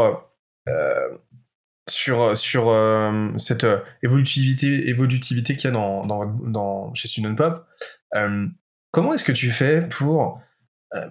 [0.69, 1.09] euh,
[1.89, 3.67] sur sur euh, cette
[4.03, 7.67] évolutivité évolutivité qu'il y a dans dans, chez Student Pop.
[8.15, 8.47] Euh,
[8.91, 10.41] comment est-ce que tu fais pour
[10.95, 11.09] euh,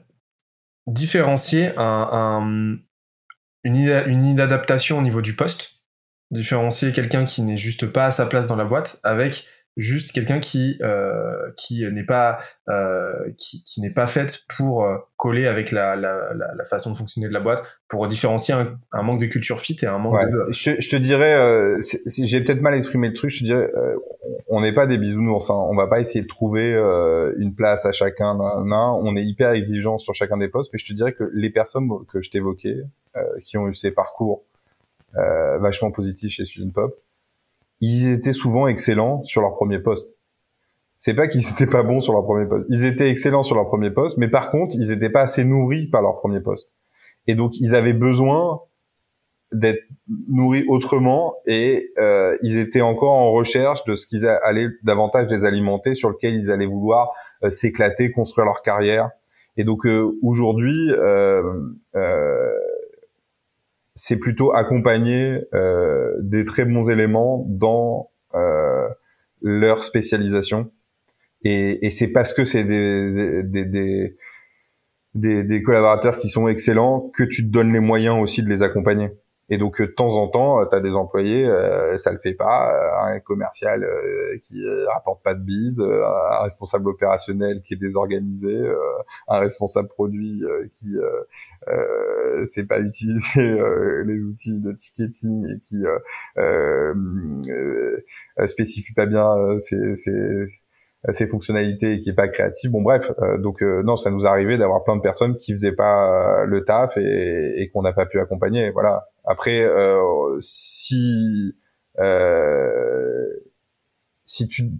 [0.87, 2.77] différencier un,
[3.63, 3.75] une,
[4.07, 5.74] une inadaptation au niveau du poste,
[6.31, 9.45] différencier quelqu'un qui n'est juste pas à sa place dans la boîte avec
[9.77, 14.97] juste quelqu'un qui euh, qui n'est pas euh, qui, qui n'est pas faite pour euh,
[15.17, 19.03] coller avec la, la, la, façon de fonctionner de la boîte pour différencier un, un
[19.03, 22.61] manque de culture fit et un manque de je, je te dirais euh, j'ai peut-être
[22.61, 23.97] mal exprimé le truc je te dirais euh,
[24.47, 25.55] on n'est pas des bisounours hein.
[25.55, 26.71] on va pas essayer de trouver
[27.37, 30.93] une place à chacun on est hyper exigeant sur chacun des postes mais je te
[30.93, 32.77] dirais que les personnes que je t'évoquais
[33.43, 34.43] qui ont eu ces parcours
[35.59, 37.05] vachement positifs chez Student Pop
[37.81, 40.09] ils étaient souvent excellents sur leur premier poste.
[40.97, 42.67] C'est pas qu'ils étaient pas bons sur leur premier poste.
[42.69, 45.87] Ils étaient excellents sur leur premier poste, mais par contre, ils étaient pas assez nourris
[45.87, 46.73] par leur premier poste.
[47.27, 48.61] Et donc, ils avaient besoin
[49.51, 49.83] d'être
[50.27, 55.45] nourris autrement et euh, ils étaient encore en recherche de ce qu'ils allaient davantage les
[55.45, 57.11] alimenter, sur lequel ils allaient vouloir
[57.43, 59.11] euh, s'éclater, construire leur carrière.
[59.57, 61.43] Et donc euh, aujourd'hui, euh,
[61.95, 62.51] euh,
[63.95, 68.87] c'est plutôt accompagner euh, des très bons éléments dans euh,
[69.41, 70.71] leur spécialisation.
[71.43, 73.65] Et, et c'est parce que c'est des, des,
[75.13, 78.63] des, des, collaborateurs qui sont excellents que tu te donnes les moyens aussi de les
[78.63, 79.11] accompagner.
[79.49, 81.45] Et donc de temps en temps, tu as des employés,
[81.97, 82.71] ça le fait pas,
[83.03, 83.87] un commercial
[84.41, 88.59] qui rapporte pas de bise, un responsable opérationnel qui est désorganisé,
[89.27, 90.95] un responsable produit qui
[91.67, 96.93] euh, c'est pas utiliser euh, les outils de ticketing et qui euh,
[98.37, 102.69] euh spécifie pas bien ses, ses, fonctionnalités et qui est pas créatif.
[102.69, 106.65] Bon bref, donc non, ça nous arrivé d'avoir plein de personnes qui faisaient pas le
[106.65, 108.71] taf et, et qu'on n'a pas pu accompagner.
[108.71, 109.07] Voilà.
[109.25, 109.67] Après,
[110.39, 111.55] si
[114.25, 114.71] si tu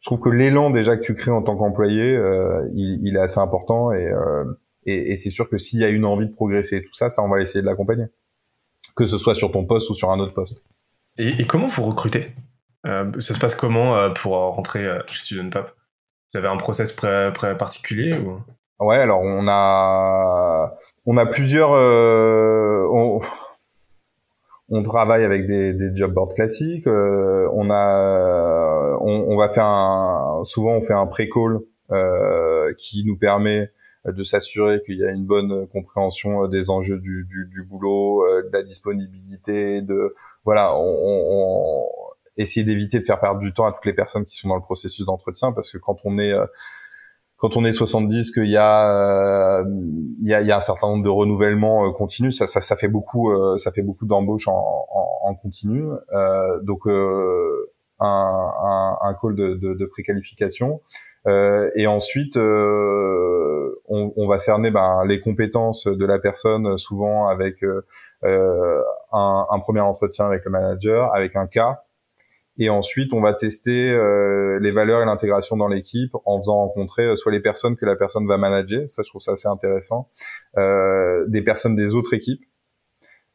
[0.00, 2.18] je trouve que l'élan déjà que tu crées en tant qu'employé,
[2.74, 4.12] il, il, est assez important et
[4.86, 7.10] et, et c'est sûr que s'il y a une envie de progresser et tout ça,
[7.10, 8.06] ça, on va essayer de l'accompagner.
[8.94, 10.62] Que ce soit sur ton poste ou sur un autre poste.
[11.18, 12.32] Et, et comment vous recrutez?
[12.86, 15.70] Euh, Ça se passe comment euh, pour rentrer euh, chez Student Top
[16.32, 18.38] Vous avez un process pré, pré particulier ou?
[18.80, 20.74] Ouais, alors on a
[21.06, 22.63] on a plusieurs euh,
[24.68, 26.86] on, travaille avec des, job boards classiques.
[26.86, 31.60] Euh, on a on, va faire souvent on fait un pré-call
[32.78, 33.70] qui nous permet
[34.06, 38.50] de s'assurer qu'il y a une bonne compréhension euh, des enjeux du, boulot, euh, de
[38.52, 41.88] la disponibilité, de voilà, on, on,
[42.36, 45.06] d'éviter de faire perdre du temps à toutes les personnes qui sont dans le processus
[45.06, 46.44] d'entretien parce que quand on est euh,
[47.36, 49.62] quand on est 70 qu'il y a
[50.18, 52.76] il y a, il y a un certain nombre de renouvellements continus ça, ça, ça
[52.76, 59.14] fait beaucoup ça fait beaucoup d'embauches en, en, en, continu euh, donc un, un, un,
[59.20, 60.80] call de, de, de préqualification
[61.26, 67.28] euh, et ensuite, euh, on, on, va cerner ben, les compétences de la personne, souvent
[67.28, 71.83] avec euh, un, un, premier entretien avec le manager, avec un cas.
[72.58, 73.90] Et ensuite, on va tester
[74.60, 78.28] les valeurs et l'intégration dans l'équipe en faisant rencontrer soit les personnes que la personne
[78.28, 80.08] va manager, ça je trouve ça assez intéressant,
[80.56, 82.44] des personnes des autres équipes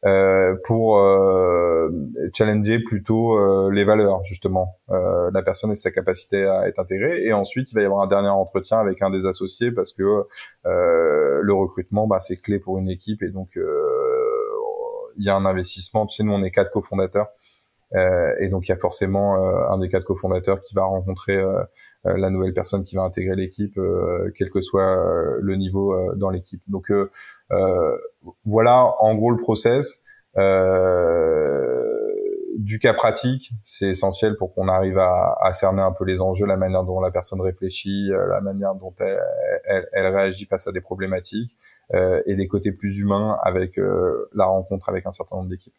[0.06, 1.90] euh, pour euh,
[2.34, 4.78] challenger plutôt euh, les valeurs justement.
[4.90, 7.24] Euh, la personne et sa capacité à être intégrée.
[7.24, 10.24] Et ensuite il va y avoir un dernier entretien avec un des associés parce que
[10.64, 13.22] le recrutement bah, c'est clé pour une équipe.
[13.22, 16.06] Et donc il y a un investissement.
[16.06, 17.28] Tu sais nous on est quatre cofondateurs
[17.92, 19.34] et donc il y a forcément
[19.70, 21.42] un des quatre cofondateurs qui va rencontrer
[22.04, 23.78] la nouvelle personne qui va intégrer l'équipe
[24.36, 24.96] quel que soit
[25.40, 26.90] le niveau dans l'équipe donc
[27.52, 27.96] euh,
[28.44, 30.02] voilà en gros le process.
[30.36, 31.86] Euh,
[32.58, 36.46] du cas pratique, c'est essentiel pour qu'on arrive à, à, cerner un peu les enjeux,
[36.46, 39.18] la manière dont la personne réfléchit, euh, la manière dont elle,
[39.64, 41.56] elle, elle réagit face à des problématiques,
[41.94, 45.74] euh, et des côtés plus humains avec euh, la rencontre avec un certain nombre d'équipes.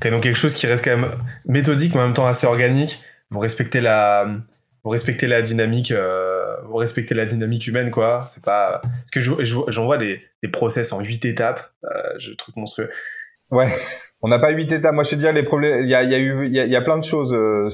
[0.00, 1.10] Okay, donc quelque chose qui reste quand même
[1.44, 2.98] méthodique, mais en même temps assez organique.
[3.30, 4.26] Vous respectez la,
[4.82, 8.26] vous respectez la dynamique, euh, vous respectez la dynamique humaine, quoi.
[8.30, 12.56] C'est pas parce que j'en vois des, des process en huit étapes, euh, je trouve
[12.56, 12.88] monstrueux.
[13.50, 13.68] Ouais,
[14.22, 14.94] on n'a pas huit étapes.
[14.94, 15.84] Moi, je te dire les problèmes.
[15.84, 17.34] Il y a, y a eu, il y a, y a, plein de choses.
[17.34, 17.68] Euh,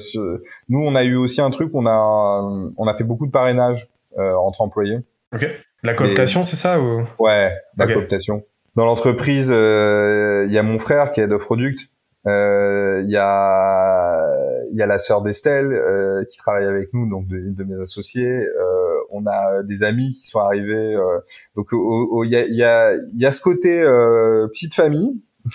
[0.69, 1.71] nous, on a eu aussi un truc.
[1.73, 2.41] On a,
[2.77, 3.87] on a fait beaucoup de parrainage
[4.17, 4.99] euh, entre employés.
[5.33, 5.47] Ok.
[5.83, 7.03] La cooptation, c'est ça ou?
[7.19, 8.43] Ouais, la cooptation.
[8.75, 11.89] Dans l'entreprise, euh, il y a mon frère qui est de product
[12.27, 14.37] euh, il y a
[14.71, 17.81] il y a la sœur d'Estelle euh, qui travaille avec nous, donc une de, mes
[17.81, 18.27] associés.
[18.27, 20.95] Euh, on a des amis qui sont arrivés.
[20.95, 21.19] Euh,
[21.55, 25.19] donc il y a y a y a ce côté petite famille.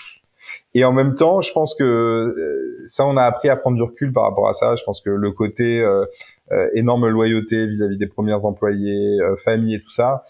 [0.75, 2.35] Et en même temps, je pense que
[2.87, 4.75] ça, on a appris à prendre du recul par rapport à ça.
[4.75, 5.87] Je pense que le côté
[6.73, 10.25] énorme loyauté vis-à-vis des premiers employés, famille et tout ça,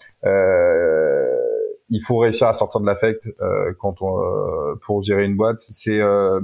[1.89, 5.59] il faut réussir à sortir de l'affect euh, quand on euh, pour gérer une boîte.
[5.59, 6.39] C'est euh,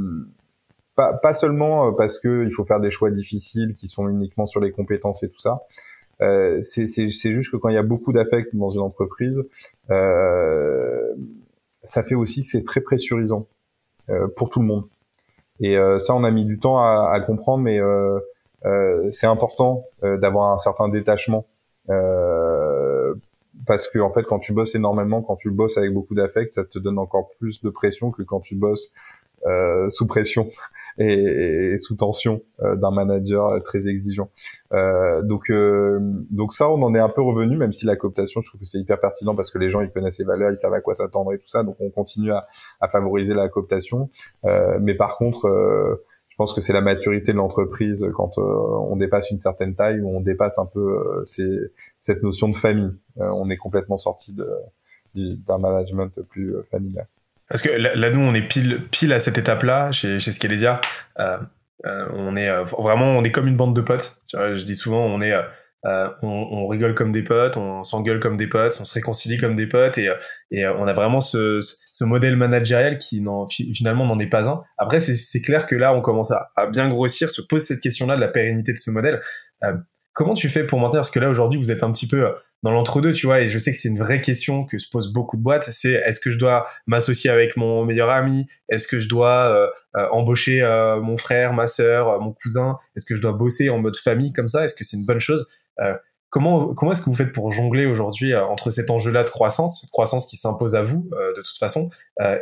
[0.96, 4.60] pas, pas seulement parce que il faut faire des choix difficiles qui sont uniquement sur
[4.60, 5.62] les compétences et tout ça.
[6.22, 9.48] Euh, c'est juste que quand il y a beaucoup d'affect dans une entreprise,
[9.90, 11.14] euh,
[11.84, 13.48] ça fait aussi que c'est très pressurisant
[14.10, 14.84] euh, pour tout le monde.
[15.62, 17.82] Et ça, on a mis du temps à, à comprendre, mais
[19.12, 21.48] c'est important d'avoir un certain détachement
[23.70, 26.66] parce que en fait quand tu bosses énormément, quand tu bosses avec beaucoup d'affect, ça
[26.66, 28.92] te donne encore plus de pression que quand tu bosses
[29.46, 30.50] euh, sous pression
[30.98, 34.32] et, sous tension euh, d'un manager très exigeant.
[34.74, 36.00] Euh, donc euh,
[36.32, 38.66] donc ça on en est un peu revenu même si la cooptation je trouve que
[38.66, 40.96] c'est hyper pertinent parce que les gens ils connaissent les valeurs, ils savent à quoi
[40.96, 42.48] s'attendre et tout ça donc on continue à,
[42.82, 44.10] à favoriser la cooptation.
[44.46, 45.48] Euh, mais par contre
[46.40, 50.16] pense que c'est la maturité de l'entreprise quand euh, on dépasse une certaine taille ou
[50.16, 51.26] on dépasse un peu euh,
[52.00, 52.94] cette notion de famille.
[53.20, 54.34] Euh, on est complètement sorti
[55.14, 57.08] d'un management plus familial.
[57.50, 60.32] Parce que là, nous, on est pile, à cette étape-là chez, chez
[61.84, 64.18] on est vraiment, on est comme une bande de potes.
[64.32, 65.08] je dis souvent,
[66.24, 69.68] on rigole comme des potes, on s'engueule comme des potes, on se réconcilie comme des
[69.68, 70.10] potes et,
[70.54, 71.60] on a vraiment ce
[72.04, 73.24] modèle managérial qui
[73.74, 74.64] finalement n'en est pas un.
[74.78, 78.22] Après, c'est clair que là, on commence à, bien grossir, se pose cette question-là de
[78.22, 79.22] la pérennité de ce modèle.
[80.20, 81.00] Comment tu fais pour maintenir?
[81.00, 82.32] Parce que là, aujourd'hui, vous êtes un petit peu euh,
[82.62, 85.14] dans l'entre-deux, tu vois, et je sais que c'est une vraie question que se posent
[85.14, 85.70] beaucoup de boîtes.
[85.72, 88.46] C'est est-ce que je dois m'associer avec mon meilleur ami?
[88.68, 90.62] Est-ce que je dois euh, euh, embaucher
[91.02, 92.78] mon frère, ma sœur, mon cousin?
[92.98, 94.66] Est-ce que je dois bosser en mode famille comme ça?
[94.66, 95.48] Est-ce que c'est une bonne chose?
[96.30, 99.90] Comment, comment est-ce que vous faites pour jongler aujourd'hui entre cet enjeu-là de croissance, cette
[99.90, 101.90] croissance qui s'impose à vous de toute façon,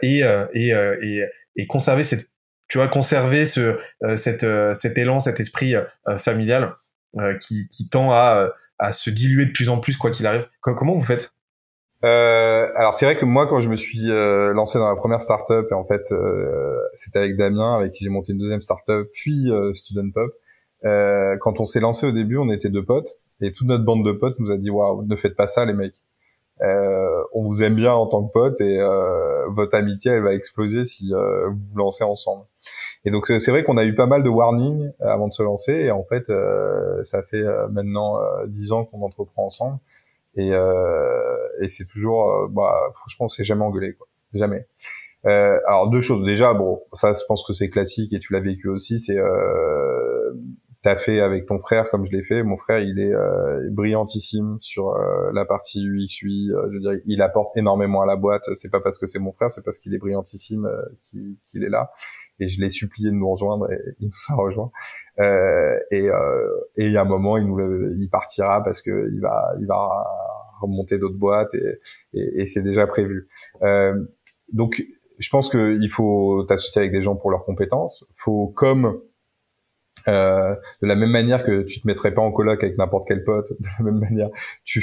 [0.02, 0.24] et,
[0.54, 1.24] et, et,
[1.56, 2.28] et, conserver cette,
[2.68, 3.78] tu vois, conserver ce,
[4.16, 5.74] cette, cet élan, cet esprit
[6.18, 6.76] familial
[7.20, 10.46] euh, qui, qui, tend à, à, se diluer de plus en plus quoi qu'il arrive.
[10.60, 11.32] Comment vous faites?
[12.04, 15.22] Euh, alors c'est vrai que moi quand je me suis euh, lancé dans la première
[15.22, 19.08] startup et en fait euh, c'était avec Damien avec qui j'ai monté une deuxième startup
[19.14, 20.32] puis euh, Student Pop.
[20.84, 24.12] quand on s'est lancé au début on était deux potes et toute notre bande de
[24.12, 26.04] potes nous a dit waouh ne faites pas ça les mecs.
[26.62, 28.80] on vous aime bien en tant que potes et
[29.50, 32.46] votre amitié elle va exploser si vous vous lancez ensemble.
[33.06, 35.42] Et donc c'est vrai qu'on a eu pas mal de warnings euh, avant de se
[35.42, 35.74] lancer.
[35.74, 39.80] Et en fait, euh, ça fait euh, maintenant dix ans qu'on entreprend ensemble.
[40.36, 44.08] Et, et c'est toujours, bah, franchement, on s'est jamais engueulé, quoi.
[44.34, 44.68] Jamais.
[45.26, 46.24] Euh, alors deux choses.
[46.26, 49.00] Déjà, bon, ça, je pense que c'est classique et tu l'as vécu aussi.
[49.00, 50.34] C'est euh,
[50.88, 52.44] t'as fait avec ton frère comme je l'ai fait.
[52.44, 54.98] Mon frère, il est euh, brillantissime sur
[55.34, 56.50] la partie UX UI.
[56.50, 58.44] je veux dire, il apporte énormément à la boîte.
[58.56, 60.70] C'est pas parce que c'est mon frère, c'est parce qu'il est brillantissime
[61.12, 61.92] qu'il est là
[62.40, 64.72] et je l'ai supplié de nous rejoindre et il nous a rejoint.
[65.20, 67.60] Euh, et, euh, et il y a un moment, il nous,
[68.00, 70.06] il partira parce que il va, il va
[70.62, 71.80] remonter d'autres boîtes et,
[72.14, 73.28] et, et c'est déjà prévu.
[73.62, 73.96] Euh,
[74.54, 74.84] donc,
[75.20, 78.08] je pense qu'il faut t'associer avec des gens pour leurs compétences.
[78.16, 79.02] Faut comme
[80.08, 83.24] euh, de la même manière que tu te mettrais pas en coloc avec n'importe quel
[83.24, 84.30] pote, de la même manière,
[84.64, 84.82] tu,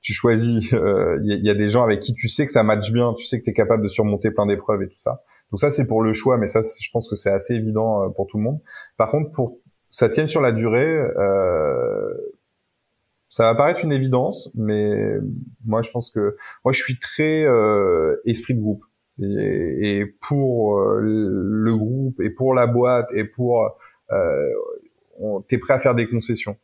[0.00, 0.70] tu choisis.
[0.72, 3.14] Il euh, y, y, a des gens avec qui tu sais que ça match bien,
[3.14, 5.22] tu sais que tu es capable de surmonter plein d'épreuves et tout ça.
[5.52, 8.08] Donc ça, c'est pour le choix, mais ça, je pense que c'est assez évident euh,
[8.08, 8.58] pour tout le monde.
[8.96, 9.58] Par contre, pour
[9.90, 12.10] ça tient sur la durée, euh,
[13.28, 15.18] ça va paraître une évidence, mais
[15.66, 18.84] moi, je pense que moi, je suis très euh, esprit de groupe.
[19.20, 23.70] Et, pour le groupe, et pour la boîte, et pour
[25.48, 26.56] t'es prêt à faire des concessions.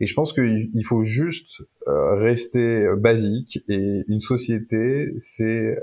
[0.00, 3.64] Et je pense qu'il faut juste rester basique.
[3.68, 5.76] Et une société, c'est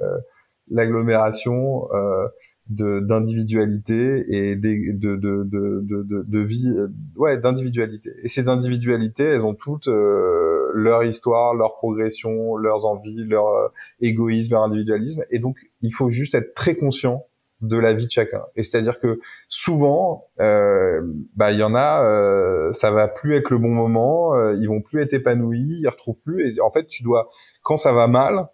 [0.71, 2.27] l'agglomération euh,
[2.69, 9.55] d'individualité et de, de, de, de, vie euh, ouais d'individualité et ces individualités elles ont
[9.55, 13.67] toutes euh, leur histoire leur progression leurs envies leur euh,
[13.99, 17.25] égoïsme leur individualisme et donc il faut juste être très conscient
[17.61, 21.01] de la vie de chacun et c'est à dire que souvent euh,
[21.35, 24.81] bah il y en a euh, ça va plus être le bon moment ils vont
[24.81, 27.29] plus être épanouis ils retrouvent plus et en fait tu dois
[27.61, 28.47] quand ça va mal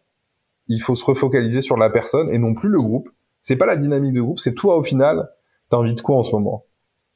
[0.68, 3.10] il faut se refocaliser sur la personne et non plus le groupe.
[3.42, 5.30] C'est pas la dynamique de groupe, c'est toi au final.
[5.70, 6.66] T'as envie de quoi en ce moment?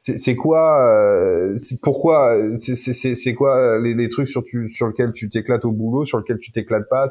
[0.04, 5.64] C'est quoi euh, Pourquoi C'est quoi les, les, trucs sur, tu, sur lesquels tu t'éclates
[5.64, 7.06] au boulot, sur lesquels tu t'éclates pas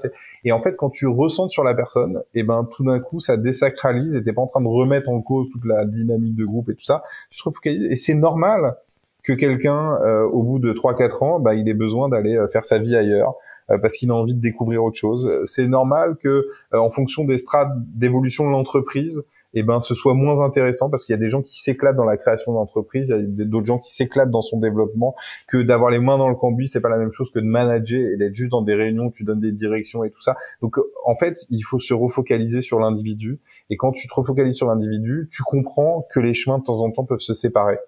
[0.44, 3.20] Et en fait, quand tu ressens sur la personne, et eh ben tout d'un coup,
[3.20, 6.44] ça désacralise et t'es pas en train de remettre en cause toute la dynamique de
[6.44, 7.04] groupe et tout ça.
[7.30, 8.76] Tu te et c'est normal
[9.22, 12.64] que quelqu'un, euh, au bout de 3-4 ans, bah, il ait besoin d'aller euh, faire
[12.64, 13.34] sa vie ailleurs,
[13.70, 15.30] euh, parce qu'il a envie de découvrir autre chose.
[15.44, 19.22] C'est normal que, euh, en fonction des strates d'évolution de l'entreprise,
[19.54, 22.04] eh ben ce soit moins intéressant parce qu'il y a des gens qui s'éclatent dans
[22.04, 25.14] la création d'entreprise, il y a d'autres gens qui s'éclatent dans son développement,
[25.48, 28.00] que d'avoir les mains dans le cambouis, c'est pas la même chose que de manager
[28.12, 30.36] et d'être juste dans des réunions où tu donnes des directions et tout ça.
[30.62, 34.66] Donc en fait, il faut se refocaliser sur l'individu et quand tu te refocalises sur
[34.66, 37.78] l'individu, tu comprends que les chemins de temps en temps peuvent se séparer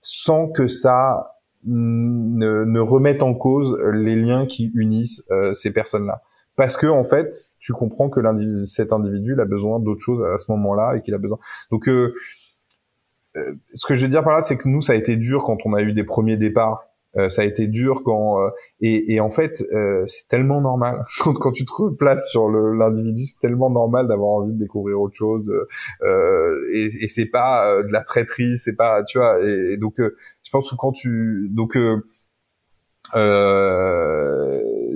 [0.00, 6.22] sans que ça ne, remettent en cause les liens qui unissent euh, ces personnes-là.
[6.58, 8.20] Parce que en fait, tu comprends que
[8.66, 11.38] cet individu il a besoin d'autre chose à ce moment-là et qu'il a besoin.
[11.70, 12.12] Donc, euh,
[13.36, 15.44] euh, ce que je veux dire par là, c'est que nous, ça a été dur
[15.44, 18.50] quand on a eu des premiers départs euh, ça a été dur quand euh,
[18.82, 23.38] et, et, en fait euh, c'est tellement normal quand, tu te replaces sur l'individu c'est
[23.40, 25.50] tellement normal d'avoir envie de découvrir autre chose
[26.74, 30.50] et, et c'est pas de la traîtrise c'est pas tu vois et, et donc je
[30.52, 31.78] pense que quand tu donc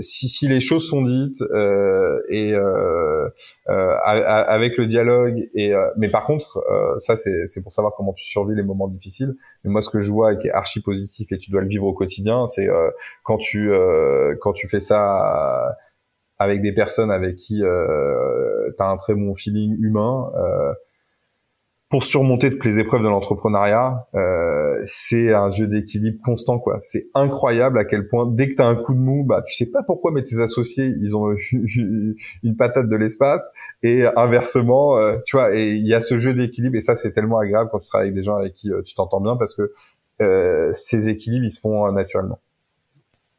[0.03, 3.29] si, si, les choses sont dites euh, et euh,
[3.69, 8.13] euh avec le dialogue et euh, mais par contre euh, ça c'est pour savoir comment
[8.13, 9.35] tu survis les moments difficiles.
[9.65, 11.69] Mais moi ce que je vois et qui est archi positif et tu dois le
[11.69, 12.69] vivre au quotidien c'est
[13.25, 13.71] quand tu
[14.41, 15.77] quand tu fais ça
[16.39, 20.31] avec des personnes avec qui tu as un très bon feeling humain
[21.93, 26.79] pour surmonter toutes les épreuves de l'entrepreneuriat, euh, c'est un jeu d'équilibre constant quoi.
[26.81, 29.55] C'est incroyable à quel point dès que tu as un coup de mou, bah tu
[29.55, 33.47] sais pas pourquoi mais tes associés, ils ont une patate de l'espace
[33.83, 37.13] et inversement, euh, tu vois, et il y a ce jeu d'équilibre et ça c'est
[37.13, 39.55] tellement agréable quand tu travailles avec des gens avec qui euh, tu t'entends bien parce
[39.55, 39.75] que
[40.23, 42.41] euh, ces équilibres ils se font naturellement.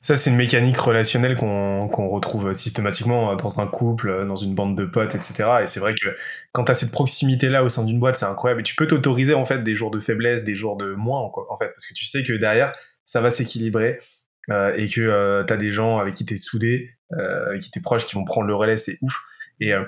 [0.04, 4.84] Ça, c'est une mécanique relationnelle qu'on retrouve systématiquement dans un couple, dans une bande de
[4.84, 5.50] potes, etc.
[5.64, 6.10] Et c'est vrai que
[6.52, 8.62] quand tu cette proximité-là au sein d'une boîte, c'est incroyable.
[8.62, 11.58] Et tu peux t'autoriser en fait des jours de faiblesse, des jours de moins, en
[11.58, 12.74] fait, parce que tu sais que derrière,
[13.06, 14.00] ça va s'équilibrer
[14.50, 17.72] euh, et que euh, tu des gens avec qui tu es soudé, euh, avec qui
[17.72, 19.22] tu es proche, qui vont prendre le relais, c'est ouf.
[19.62, 19.86] Et euh,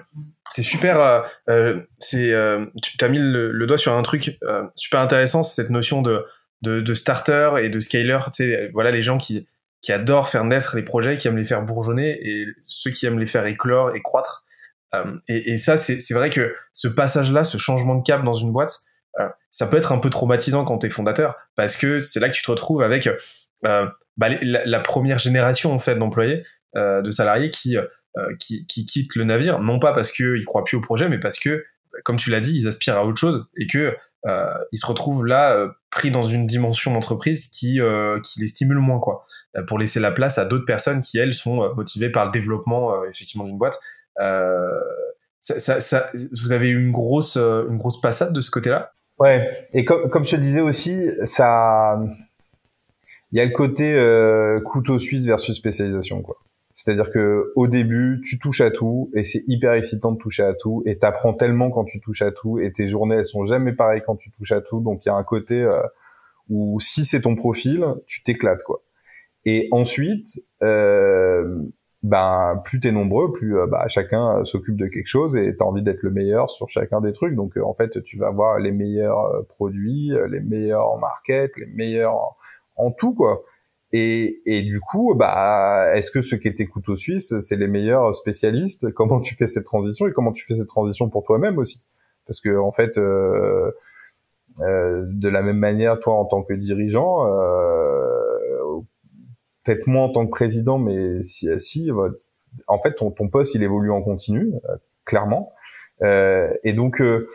[0.50, 1.26] c'est super.
[1.50, 2.34] Euh, c'est
[2.82, 4.38] tu as mis le, doigt sur un truc
[4.76, 6.26] super intéressant, c'est cette notion de,
[6.62, 8.18] de, de starter et de scaler.
[8.28, 9.46] Tu sais, voilà les gens qui
[9.86, 13.20] qui adorent faire naître les projets, qui aiment les faire bourgeonner, et ceux qui aiment
[13.20, 14.44] les faire éclore et croître.
[14.96, 18.80] Euh, et, ça, c'est vrai que ce passage-là, ce changement de cap dans une boîte,
[19.20, 22.30] euh, ça peut être un peu traumatisant quand tu es fondateur, parce que c'est là
[22.30, 23.08] que tu te retrouves avec
[23.66, 23.86] euh,
[24.18, 27.78] bah, la, première génération en fait d'employés, de salariés qui,
[28.40, 31.38] qui, qui quittent le navire, non pas parce qu'ils croient plus au projet, mais parce
[31.38, 31.64] que,
[32.04, 33.96] comme tu l'as dit, ils aspirent à autre chose et que
[34.26, 37.80] ils se retrouvent là pris dans une dimension d'entreprise qui,
[38.24, 39.26] qui les stimule moins quoi.
[39.58, 42.32] Euh, pour laisser la place à d'autres personnes qui elles sont euh, motivées par le
[42.32, 43.80] développement euh, effectivement d'une boîte.
[44.20, 44.26] Vous
[46.52, 48.92] avez eu une grosse une grosse passade de ce côté-là?
[49.18, 51.98] Ouais, et comme, comme je te le disais aussi, ça,
[53.32, 53.96] il y a le côté
[54.66, 56.36] couteau suisse versus spécialisation, quoi.
[56.76, 60.54] C'est-à-dire que au début, tu touches à tout et c'est hyper excitant de toucher à
[60.54, 63.74] tout et t'apprends tellement quand tu touches à tout et tes journées elles sont jamais
[63.74, 64.82] pareilles quand tu touches à tout.
[64.82, 65.68] Donc il y a un côté
[66.50, 68.84] où si c'est ton profil, tu t'éclates quoi.
[69.46, 71.62] Et ensuite, euh,
[72.06, 75.82] ben plus t'es nombreux, plus euh, bah, chacun s'occupe de quelque chose et t'as envie
[75.82, 77.36] d'être le meilleur sur chacun des trucs.
[77.36, 81.52] Donc euh, en fait, tu vas avoir les meilleurs euh, produits, les meilleurs en market,
[81.58, 82.36] les meilleurs
[82.76, 83.44] en, tout quoi.
[83.98, 88.14] Et, et, du coup, bah, est-ce que ceux qui étaient couteaux suisses, c'est les meilleurs
[88.14, 88.92] spécialistes?
[88.92, 90.06] Comment tu fais cette transition?
[90.06, 91.82] Et comment tu fais cette transition pour toi-même aussi?
[92.28, 93.72] Parce que en fait, euh,
[94.60, 98.82] euh, de la même manière, toi en tant que dirigeant, euh,
[99.64, 101.90] peut-être moins en tant que président, mais si, si
[102.68, 104.76] en fait, ton, ton poste, il évolue en continu, euh,
[105.06, 105.54] clairement.
[106.02, 107.30] Euh, et donc, euh,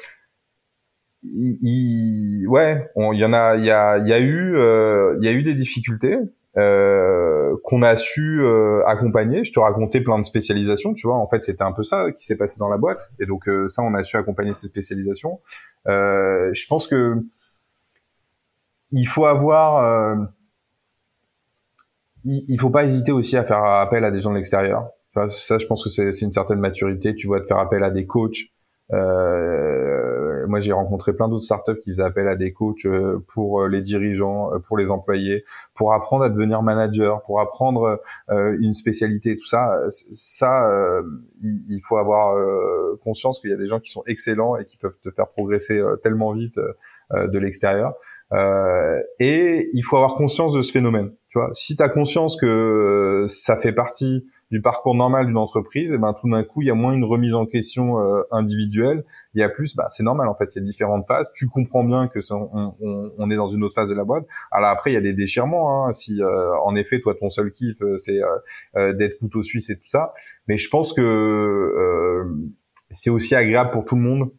[1.22, 5.24] il, ouais, il y en a, il y a, il y a eu, euh, il
[5.24, 6.18] y a eu des difficultés
[6.56, 8.44] euh, qu'on a su
[8.86, 9.44] accompagner.
[9.44, 11.16] Je te racontais plein de spécialisations, tu vois.
[11.16, 13.10] En fait, c'était un peu ça qui s'est passé dans la boîte.
[13.18, 15.40] Et donc ça, on a su accompagner ces spécialisations.
[15.86, 17.16] je pense que
[18.92, 20.28] il faut avoir
[22.24, 24.90] il, faut pas hésiter aussi à faire appel à des gens de l'extérieur.
[25.28, 27.14] Ça, je pense que c'est une certaine maturité.
[27.14, 28.38] Tu vois, de faire appel à des coachs.
[28.92, 29.99] Euh,
[30.50, 33.68] moi, j'ai rencontré plein d'autres startups qui faisaient appel à des coachs euh, pour euh,
[33.68, 35.44] les dirigeants, euh, pour les employés,
[35.74, 39.80] pour apprendre à devenir manager, pour apprendre une spécialité, tout ça.
[39.88, 40.68] Ça,
[41.42, 42.36] il, faut avoir
[43.02, 45.82] conscience qu'il y a des gens qui sont excellents et qui peuvent te faire progresser
[46.02, 46.60] tellement vite
[47.12, 47.94] de l'extérieur.
[49.18, 51.12] et il faut avoir conscience de ce phénomène.
[51.30, 55.92] Tu vois, si tu as conscience que ça fait partie du parcours normal d'une entreprise,
[55.92, 59.04] et ben tout d'un coup, il y a moins une remise en question euh, individuelle,
[59.34, 61.26] il y a plus, bah c'est normal en fait, il y a différentes phases.
[61.34, 64.04] Tu comprends bien que ça, on, on, on, est dans une autre phase de la
[64.04, 64.24] boîte.
[64.50, 65.86] Alors après, il y a des déchirements.
[65.86, 68.20] Hein, si euh, en effet, toi, ton seul kiff, c'est
[68.74, 70.12] d'être couteau suisse et tout ça,
[70.48, 72.24] mais je pense que
[72.90, 74.30] c'est aussi agréable pour tout le monde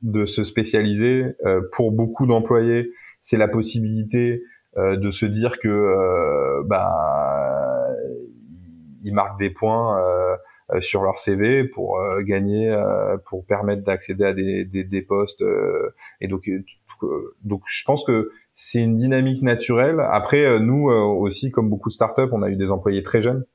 [0.00, 1.24] de se spécialiser.
[1.72, 4.42] pour beaucoup d'employés, c'est la possibilité
[4.76, 7.77] euh, de se dire que euh, bah
[9.02, 10.36] ils marquent des points euh,
[10.80, 12.76] sur leur CV pour gagner,
[13.26, 15.42] pour permettre d'accéder à des, des, des postes.
[16.20, 16.50] et donc,
[17.42, 19.98] donc je pense que c'est une dynamique naturelle.
[20.10, 23.46] Après, nous aussi, comme beaucoup de startups, on a eu des employés très jeunes.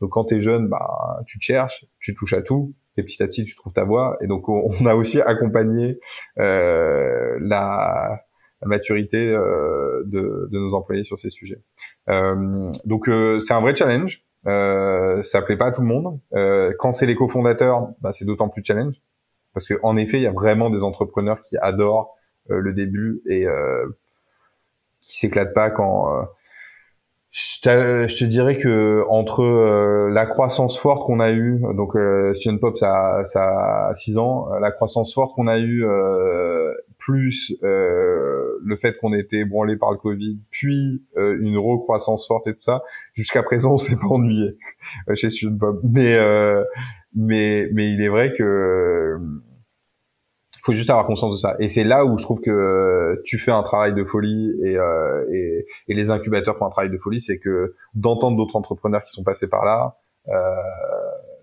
[0.00, 3.22] Donc quand tu es jeune, bah, tu te cherches, tu touches à tout, et petit
[3.22, 4.16] à petit tu trouves ta voie.
[4.20, 5.98] Et donc on a aussi accompagné
[6.38, 8.20] euh, la
[8.62, 11.62] maturité euh, de, de, nos employés sur ces sujets.
[12.08, 14.24] Euh, donc euh, c'est un vrai challenge.
[14.46, 16.18] Euh, ça plaît pas à tout le monde.
[16.34, 18.96] Euh, quand c'est les cofondateurs, bah, c'est d'autant plus challenge
[19.52, 22.16] parce que en effet, il y a vraiment des entrepreneurs qui adorent
[22.48, 23.46] le début et
[25.00, 26.26] qui s'éclatent pas quand
[27.30, 32.32] je te, je te, dirais que entre la croissance forte qu'on a eue, donc euh,
[32.60, 35.84] Pop ça, ça a 6 ans, la croissance forte qu'on a eue
[37.04, 38.33] plus euh,
[38.64, 42.54] le fait qu'on ait été ébranlé par le Covid, puis euh, une recroissance forte et
[42.54, 44.56] tout ça, jusqu'à présent on s'est pas ennuyé
[45.08, 46.18] euh, chez Student Mais
[47.14, 49.18] mais mais il est vrai que
[50.64, 51.56] faut juste avoir conscience de ça.
[51.58, 55.26] Et c'est là où je trouve que tu fais un travail de folie et, euh,
[55.30, 59.10] et, et, les incubateurs font un travail de folie, c'est que d'entendre d'autres entrepreneurs qui
[59.12, 59.98] sont passés par là,
[60.28, 60.56] euh,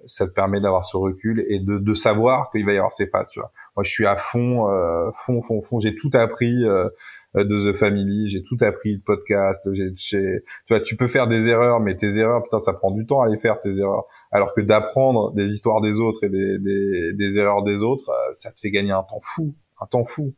[0.07, 3.05] ça te permet d'avoir ce recul et de, de savoir qu'il va y avoir ces
[3.05, 3.29] phases.
[3.29, 3.51] Tu vois.
[3.75, 5.79] Moi, je suis à fond, euh, fond, fond, fond.
[5.79, 6.65] J'ai tout appris.
[6.65, 6.89] Euh,
[7.33, 11.47] de The Family, j'ai tout appris de podcast, j'ai, tu vois, tu peux faire des
[11.47, 14.03] erreurs, mais tes erreurs, putain, ça prend du temps à les faire tes erreurs.
[14.31, 18.59] Alors que d'apprendre des histoires des autres et des erreurs des autres, euh, ça te
[18.59, 20.33] fait gagner un temps fou, un temps fou.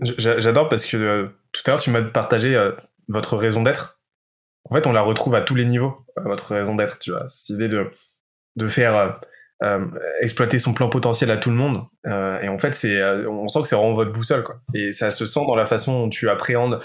[0.00, 2.72] J'adore parce que euh, tout à l'heure, tu m'as partagé euh,
[3.08, 4.00] votre raison d'être.
[4.64, 7.28] En fait, on la retrouve à tous les niveaux, euh, votre raison d'être, tu vois.
[7.28, 7.90] Cette idée de,
[8.56, 9.20] de faire
[10.20, 11.84] exploiter son plein potentiel à tout le monde.
[12.04, 14.60] et en fait, c'est, on sent que c'est vraiment votre boussole, quoi.
[14.74, 16.80] Et ça se sent dans la façon dont tu appréhendes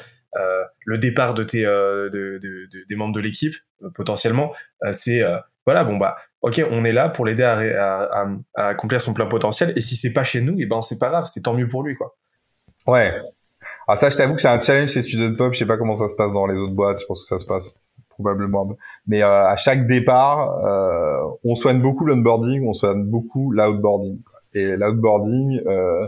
[0.85, 3.55] le départ de tes, de, de, de, des membres de l'équipe,
[3.93, 4.53] potentiellement.
[4.93, 5.21] c'est,
[5.65, 8.09] voilà, bon, bah, ok, on est là pour l'aider à,
[8.55, 9.73] à, accomplir son plein potentiel.
[9.75, 11.83] Et si c'est pas chez nous, et ben, c'est pas grave, c'est tant mieux pour
[11.83, 12.15] lui, quoi.
[12.87, 13.13] Ouais.
[13.87, 15.53] Ah, ça, je t'avoue que c'est un challenge chez Student Pop.
[15.53, 16.99] Je sais pas comment ça se passe dans les autres boîtes.
[17.01, 17.79] Je pense que ça se passe
[18.09, 18.69] probablement.
[19.07, 24.19] Mais euh, à chaque départ, euh, on soigne beaucoup l'onboarding, on soigne beaucoup l'outboarding.
[24.53, 26.07] Et l'outboarding, euh,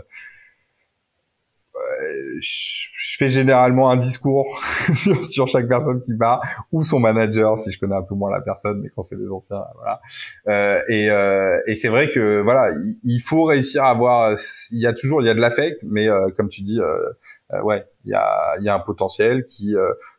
[2.40, 4.60] je fais généralement un discours
[4.94, 8.30] sur, sur, chaque personne qui part ou son manager si je connais un peu moins
[8.30, 10.00] la personne mais quand c'est des anciens voilà.
[10.48, 12.70] Euh, et, euh, et c'est vrai que voilà
[13.02, 14.36] il, faut réussir à avoir
[14.70, 17.10] il y a toujours il y a de l'affect mais euh, comme tu dis euh,
[17.52, 19.74] euh, ouais il y a il y a un potentiel qui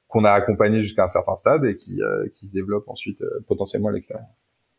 [0.08, 2.00] qu'on a accompagné jusqu'à un certain stade et qui
[2.34, 4.28] qui se développe ensuite potentiellement à l'extérieur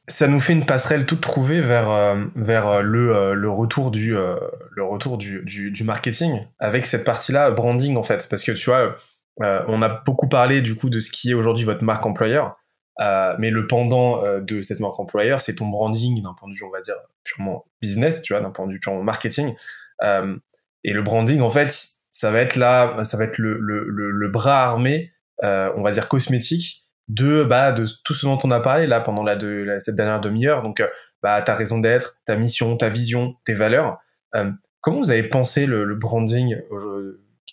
[0.09, 3.91] ça nous fait une passerelle toute trouvée vers euh, vers euh, le, euh, le retour
[3.91, 8.29] du le retour du, du, marketing avec cette partie là branding en fait.
[8.29, 8.97] Parce que tu vois
[9.39, 12.57] on a beaucoup parlé du coup de ce qui est aujourd'hui votre marque employeur.
[12.99, 16.71] Mais le pendant de cette marque employeur c'est ton branding d'un point de vue on
[16.71, 19.55] va dire purement business tu vois d'un point de vue purement marketing.
[20.03, 21.75] Et le branding en fait
[22.11, 26.09] ça va être là ça va être le, le, le bras armé on va dire
[26.09, 29.95] cosmétique de bah de tout ce dont on a parlé là pendant la, de, cette
[29.95, 30.63] dernière demi-heure.
[30.63, 30.89] Donc euh,
[31.23, 33.99] bah ta raison d'être ta mission ta vision tes valeurs.
[34.35, 34.51] Euh,
[34.81, 36.57] comment vous avez pensé le, branding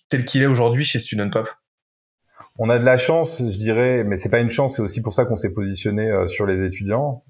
[0.09, 1.49] tel qu'il est aujourd'hui chez Student Pop?
[2.57, 5.13] On a de la chance je dirais mais c'est pas une chance c'est aussi pour
[5.13, 7.23] ça qu'on s'est positionné euh, sur les étudiants.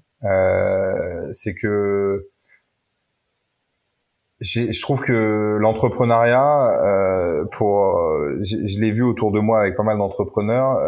[1.32, 2.28] C'est que
[4.40, 7.98] je trouve que l'entrepreneuriat pour
[8.40, 10.78] je l'ai vu autour de moi avec pas mal d'entrepreneurs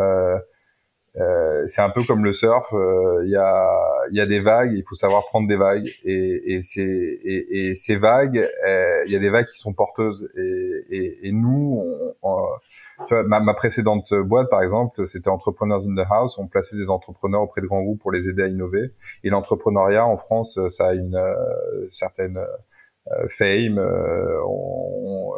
[1.18, 2.72] euh, c'est un peu comme le surf.
[2.72, 3.68] Euh, il y, a,
[4.10, 5.88] y a des vagues, il faut savoir prendre des vagues.
[6.04, 9.72] Et, et, c'est, et, et ces vagues, euh, il y a des vagues qui sont
[9.72, 10.28] porteuses.
[10.36, 11.82] Et, nous,
[12.22, 12.44] on,
[13.06, 16.38] tu vois, ma, ma, précédente boîte, par exemple, c'était Entrepreneurs in the House.
[16.38, 18.92] On plaçait des entrepreneurs auprès de grands groupes pour les aider à innover.
[19.24, 21.18] Et l'entrepreneuriat en France, ça a une
[21.90, 22.46] certaine euh,
[23.30, 23.78] fame.
[23.78, 24.40] Euh,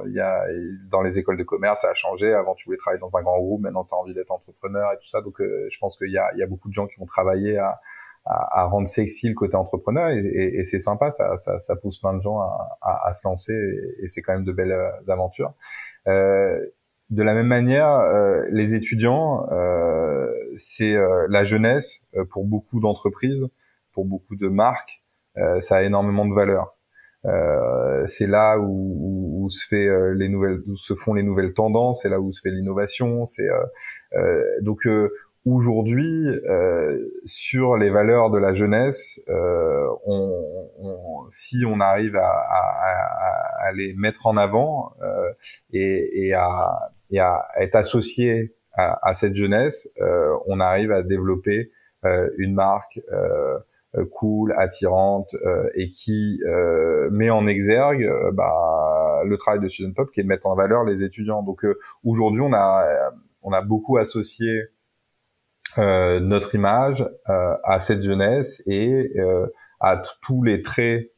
[0.06, 0.46] il y a
[0.90, 2.32] dans les écoles de commerce, ça a changé.
[2.32, 4.96] Avant, tu voulais travailler dans un grand groupe, maintenant, tu as envie d'être entrepreneur et
[4.96, 5.20] tout ça.
[5.20, 7.58] Donc, euh, je pense qu'il y a, y a beaucoup de gens qui vont travailler
[7.58, 7.80] à,
[8.24, 11.10] à, à rendre sexy le côté entrepreneur et, et, c'est sympa.
[11.10, 13.54] Ça, ça, ça, pousse plein de gens à, à, à se lancer
[14.02, 14.76] et, c'est quand même de belles
[15.08, 15.52] aventures.
[16.06, 16.58] Euh,
[17.10, 20.96] de la même manière, euh, les étudiants, euh, c'est
[21.28, 23.48] la jeunesse pour beaucoup d'entreprises,
[23.92, 25.02] pour beaucoup de marques,
[25.60, 26.77] ça a énormément de valeur.
[27.26, 31.52] Euh, c'est là où, où, se fait euh, les nouvelles, où se font les nouvelles
[31.52, 33.24] tendances, c'est là où se fait l'innovation.
[33.24, 33.48] C'est
[34.14, 34.88] euh, donc
[35.44, 36.26] aujourd'hui
[37.24, 43.94] sur les valeurs de la jeunesse, on, on, si on arrive à, à, à, les
[43.94, 44.92] mettre en avant
[45.72, 49.88] et, et, à, et, à, être associé à, cette jeunesse,
[50.46, 51.70] on arrive à développer
[52.36, 53.58] une marque euh,
[54.12, 60.10] cool, attirante euh, et qui euh, met en exergue bah, le travail de Student Pop
[60.10, 61.42] qui est de mettre en valeur les étudiants.
[61.42, 61.66] Donc
[62.04, 62.86] aujourd'hui, on a
[63.42, 64.64] on a beaucoup associé
[65.76, 69.12] notre image à cette jeunesse et
[69.80, 71.12] à tous les traits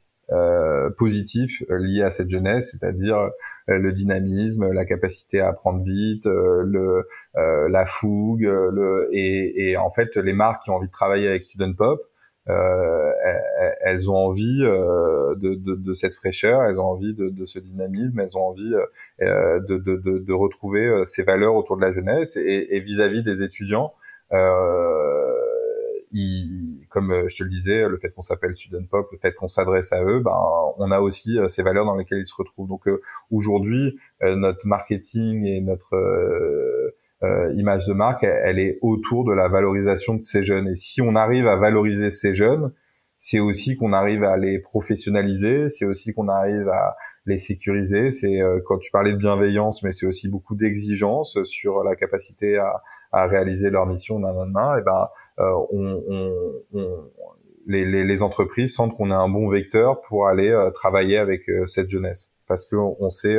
[0.98, 3.30] positifs liés à cette jeunesse, c'est-à-dire
[3.66, 10.16] le dynamisme, la capacité à apprendre vite, le, la fougue, le, et, et, en fait
[10.16, 12.09] les marques qui ont envie de travailler avec Student Pop euh,
[13.80, 17.58] elles ont envie euh, de, de, de, cette fraîcheur, elles ont envie de, de ce
[17.58, 18.74] dynamisme, elles ont envie
[19.22, 23.92] euh, de, retrouver ces valeurs autour de la jeunesse et vis-à-vis des étudiants.
[26.88, 29.92] comme je te le disais, le fait qu'on s'appelle Student Pop, le fait qu'on s'adresse
[29.92, 30.36] à eux, ben,
[30.78, 32.68] on a aussi ces valeurs dans lesquelles ils se retrouvent.
[32.68, 32.88] Donc
[33.30, 36.94] aujourd'hui, notre marketing et notre
[37.54, 40.68] image de marque, elle, est autour de la valorisation de ces jeunes.
[40.68, 42.72] Et si on arrive à valoriser ces jeunes,
[43.20, 46.96] c'est aussi qu'on arrive à les professionnaliser, c'est aussi qu'on arrive à
[47.26, 48.10] les sécuriser.
[48.10, 52.56] C'est euh, quand tu parlais de bienveillance, mais c'est aussi beaucoup d'exigence sur la capacité
[52.56, 54.18] à, à réaliser leur mission.
[54.18, 55.08] Nanana, et ben,
[55.38, 56.32] euh, on, on,
[56.72, 57.08] on,
[57.66, 61.42] les, les, les, entreprises sentent qu'on a un bon vecteur pour aller euh, travailler avec
[61.66, 63.38] cette jeunesse, parce qu'on on sait